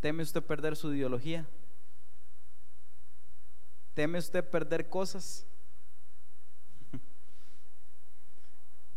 [0.00, 1.46] ¿Teme usted perder su ideología?
[3.92, 5.46] ¿Teme usted perder cosas?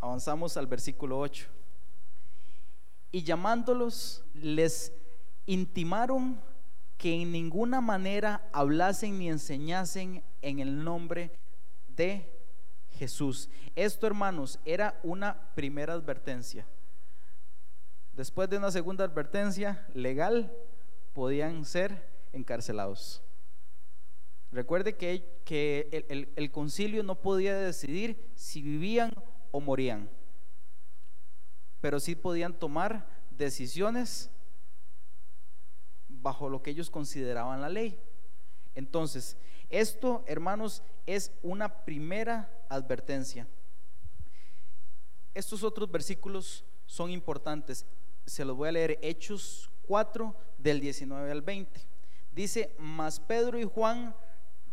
[0.03, 1.47] Avanzamos al versículo 8.
[3.13, 4.91] Y llamándolos, les
[5.45, 6.41] intimaron
[6.97, 11.31] que en ninguna manera hablasen ni enseñasen en el nombre
[11.95, 12.29] de
[12.99, 13.49] Jesús.
[13.77, 16.67] Esto, hermanos, era una primera advertencia.
[18.11, 20.51] Después de una segunda advertencia legal,
[21.13, 23.21] podían ser encarcelados.
[24.51, 29.13] Recuerde que, que el, el concilio no podía decidir si vivían
[29.53, 30.09] o morían,
[31.79, 34.31] pero sí podían tomar decisiones
[36.09, 37.99] bajo lo que ellos consideraban la ley.
[38.73, 39.37] Entonces,
[39.69, 43.47] esto, hermanos, es una primera advertencia.
[45.35, 47.85] Estos otros versículos son importantes.
[48.25, 51.79] Se los voy a leer Hechos 4 del 19 al 20.
[52.31, 54.15] Dice, mas Pedro y Juan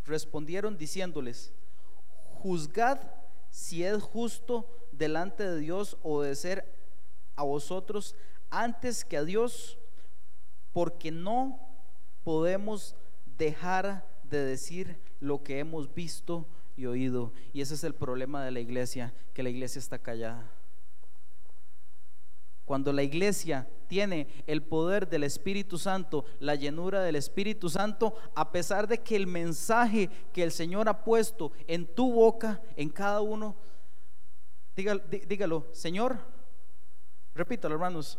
[0.05, 1.53] respondieron diciéndoles,
[2.41, 3.20] juzgad
[3.51, 6.65] si es justo delante de Dios obedecer
[7.35, 8.15] a vosotros
[8.49, 9.77] antes que a Dios,
[10.73, 11.59] porque no
[12.23, 12.95] podemos
[13.37, 17.33] dejar de decir lo que hemos visto y oído.
[17.53, 20.49] Y ese es el problema de la iglesia, que la iglesia está callada.
[22.71, 28.53] Cuando la iglesia tiene el poder del Espíritu Santo, la llenura del Espíritu Santo, a
[28.53, 33.19] pesar de que el mensaje que el Señor ha puesto en tu boca, en cada
[33.19, 33.57] uno,
[34.73, 36.17] dígalo, Señor,
[37.35, 38.17] repítalo hermanos,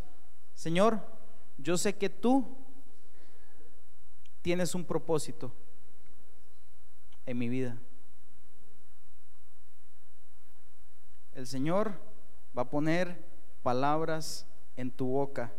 [0.53, 1.01] Señor,
[1.57, 2.55] yo sé que tú
[4.43, 5.51] tienes un propósito
[7.25, 7.79] en mi vida.
[11.33, 11.99] El Señor
[12.55, 13.32] va a poner
[13.63, 14.47] palabras
[14.77, 15.53] en tu boca.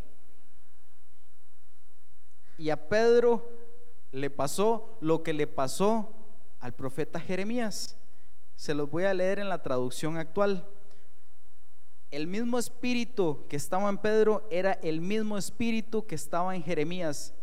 [2.58, 3.50] Y a Pedro
[4.12, 6.14] le pasó lo que le pasó
[6.60, 7.98] al profeta Jeremías.
[8.56, 10.66] Se los voy a leer en la traducción actual.
[12.12, 17.34] El mismo espíritu que estaba en Pedro era el mismo espíritu que estaba en Jeremías.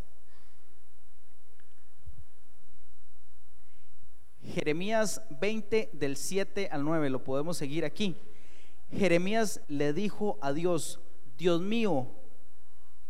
[4.45, 8.17] Jeremías 20 del 7 al 9, lo podemos seguir aquí.
[8.93, 11.01] Jeremías le dijo a Dios,
[11.39, 12.09] Dios mío,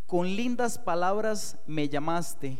[0.07, 2.59] con lindas palabras me llamaste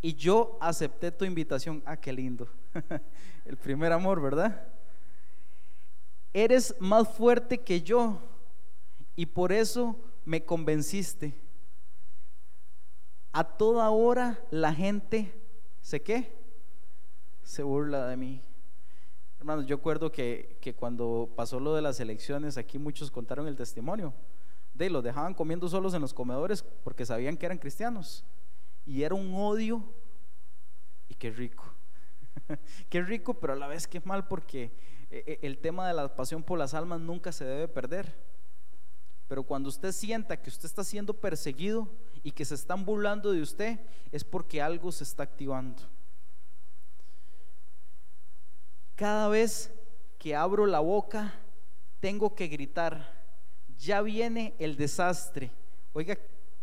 [0.00, 1.82] y yo acepté tu invitación.
[1.86, 2.48] Ah, qué lindo.
[3.44, 4.68] El primer amor, ¿verdad?
[6.32, 8.18] Eres más fuerte que yo
[9.16, 11.34] y por eso me convenciste.
[13.32, 15.32] A toda hora la gente,
[15.80, 16.36] ¿se qué?
[17.42, 18.42] Se burla de mí.
[19.38, 24.12] Hermanos, yo recuerdo que, cuando pasó lo de las elecciones, aquí muchos contaron el testimonio.
[24.74, 28.24] De los dejaban comiendo solos en los comedores porque sabían que eran cristianos.
[28.84, 29.82] Y era un odio.
[31.08, 31.64] Y qué rico.
[32.88, 34.72] qué rico, pero a la vez qué mal porque
[35.10, 38.12] eh, eh, el tema de la pasión por las almas nunca se debe perder.
[39.28, 41.88] Pero cuando usted sienta que usted está siendo perseguido
[42.24, 43.78] y que se están burlando de usted,
[44.10, 45.82] es porque algo se está activando.
[48.98, 49.72] Cada vez
[50.18, 51.32] que abro la boca,
[52.00, 53.14] tengo que gritar,
[53.78, 55.52] ya viene el desastre.
[55.92, 56.18] Oiga,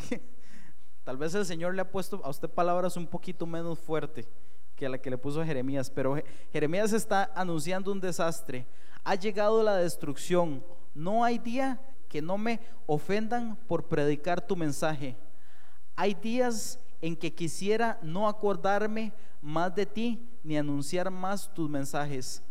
[1.06, 4.28] tal vez el Señor le ha puesto a usted palabras un poquito menos fuerte
[4.76, 6.22] que la que le puso a Jeremías, pero
[6.52, 8.68] Jeremías está anunciando un desastre.
[9.06, 10.62] Ha llegado la destrucción.
[10.94, 11.80] No hay día
[12.10, 15.16] que no me ofendan por predicar tu mensaje.
[15.96, 22.44] Hay días en que quisiera no acordarme más de ti ni anunciar más tus mensajes,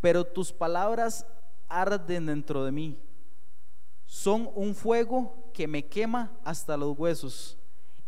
[0.00, 1.26] pero tus palabras
[1.68, 2.98] arden dentro de mí.
[4.06, 7.58] Son un fuego que me quema hasta los huesos.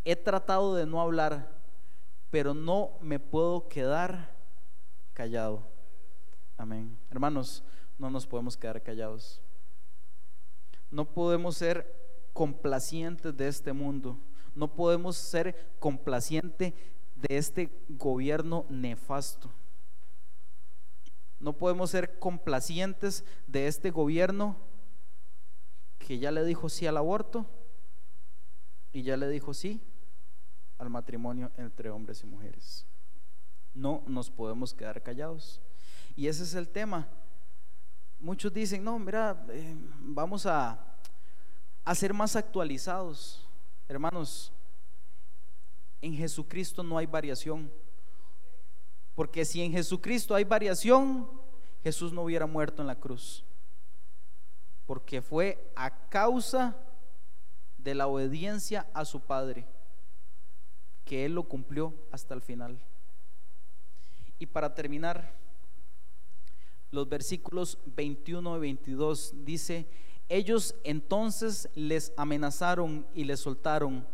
[0.02, 1.52] He tratado de no hablar,
[2.30, 4.34] pero no me puedo quedar
[5.12, 5.62] callado.
[6.56, 6.96] Amén.
[7.10, 7.62] Hermanos,
[7.98, 9.42] no nos podemos quedar callados.
[10.90, 11.94] No podemos ser
[12.32, 14.16] complacientes de este mundo.
[14.54, 16.72] No podemos ser complacientes
[17.20, 19.50] de este gobierno nefasto.
[21.38, 24.56] No podemos ser complacientes de este gobierno
[25.98, 27.46] que ya le dijo sí al aborto
[28.92, 29.80] y ya le dijo sí
[30.78, 32.86] al matrimonio entre hombres y mujeres.
[33.74, 35.60] No nos podemos quedar callados.
[36.16, 37.08] Y ese es el tema.
[38.18, 40.78] Muchos dicen, no, mira, eh, vamos a,
[41.84, 43.46] a ser más actualizados.
[43.88, 44.52] Hermanos,
[46.02, 47.70] en Jesucristo no hay variación.
[49.14, 51.28] Porque si en Jesucristo hay variación,
[51.82, 53.44] Jesús no hubiera muerto en la cruz.
[54.86, 56.76] Porque fue a causa
[57.78, 59.66] de la obediencia a su Padre
[61.04, 62.78] que Él lo cumplió hasta el final.
[64.38, 65.34] Y para terminar,
[66.90, 69.88] los versículos 21 y 22 dice,
[70.28, 74.06] ellos entonces les amenazaron y les soltaron,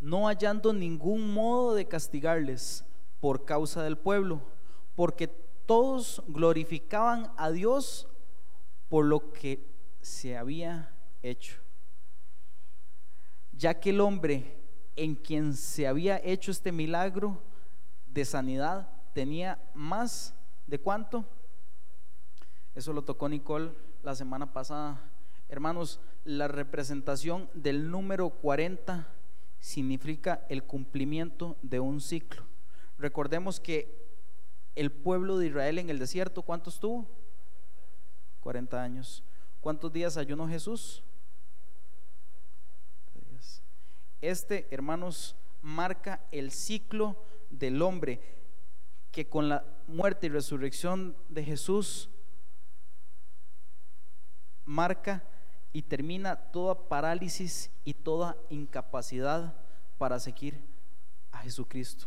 [0.00, 2.84] no hallando ningún modo de castigarles
[3.20, 4.40] por causa del pueblo,
[4.94, 8.08] porque todos glorificaban a Dios
[8.88, 9.66] por lo que
[10.00, 11.60] se había hecho.
[13.52, 14.56] Ya que el hombre
[14.96, 17.42] en quien se había hecho este milagro
[18.06, 20.34] de sanidad tenía más
[20.66, 21.24] de cuánto?
[22.74, 23.72] Eso lo tocó Nicole
[24.02, 25.00] la semana pasada.
[25.48, 29.06] Hermanos, la representación del número 40
[29.60, 32.44] significa el cumplimiento de un ciclo.
[32.98, 33.96] Recordemos que
[34.74, 37.08] el pueblo de Israel en el desierto, ¿cuántos tuvo?
[38.40, 39.24] 40 años.
[39.60, 41.02] ¿Cuántos días ayunó Jesús?
[44.20, 48.20] Este, hermanos, marca el ciclo del hombre
[49.12, 52.10] que con la muerte y resurrección de Jesús
[54.64, 55.24] marca
[55.72, 59.54] y termina toda parálisis y toda incapacidad
[59.98, 60.60] para seguir
[61.32, 62.06] a Jesucristo.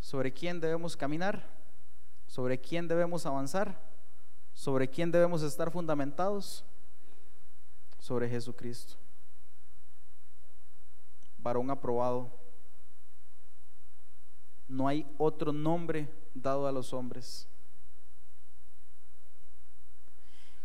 [0.00, 1.44] ¿Sobre quién debemos caminar?
[2.26, 3.78] ¿Sobre quién debemos avanzar?
[4.54, 6.64] ¿Sobre quién debemos estar fundamentados?
[7.98, 8.94] Sobre Jesucristo.
[11.38, 12.30] Varón aprobado.
[14.66, 17.48] No hay otro nombre dado a los hombres.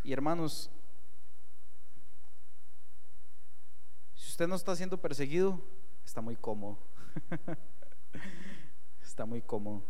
[0.03, 0.69] Y hermanos,
[4.15, 5.61] si usted no está siendo perseguido,
[6.03, 6.77] está muy cómodo.
[9.01, 9.81] está muy cómodo.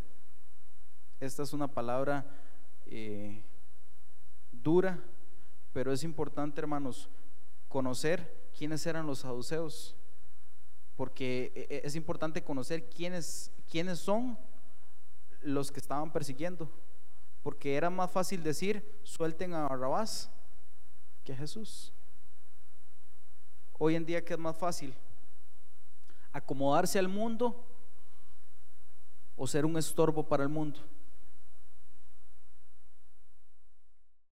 [1.19, 2.25] Esta es una palabra
[2.85, 3.43] eh,
[4.51, 5.03] dura,
[5.71, 7.09] pero es importante, hermanos,
[7.67, 9.95] conocer quiénes eran los saduceos,
[10.95, 14.37] porque e, e, es importante conocer quiénes, quiénes son
[15.41, 16.71] los que estaban persiguiendo
[17.43, 20.31] porque era más fácil decir, suelten a Barrabás
[21.25, 21.91] que a Jesús.
[23.77, 24.95] Hoy en día, ¿qué es más fácil?
[26.31, 27.67] ¿Acomodarse al mundo
[29.35, 30.79] o ser un estorbo para el mundo?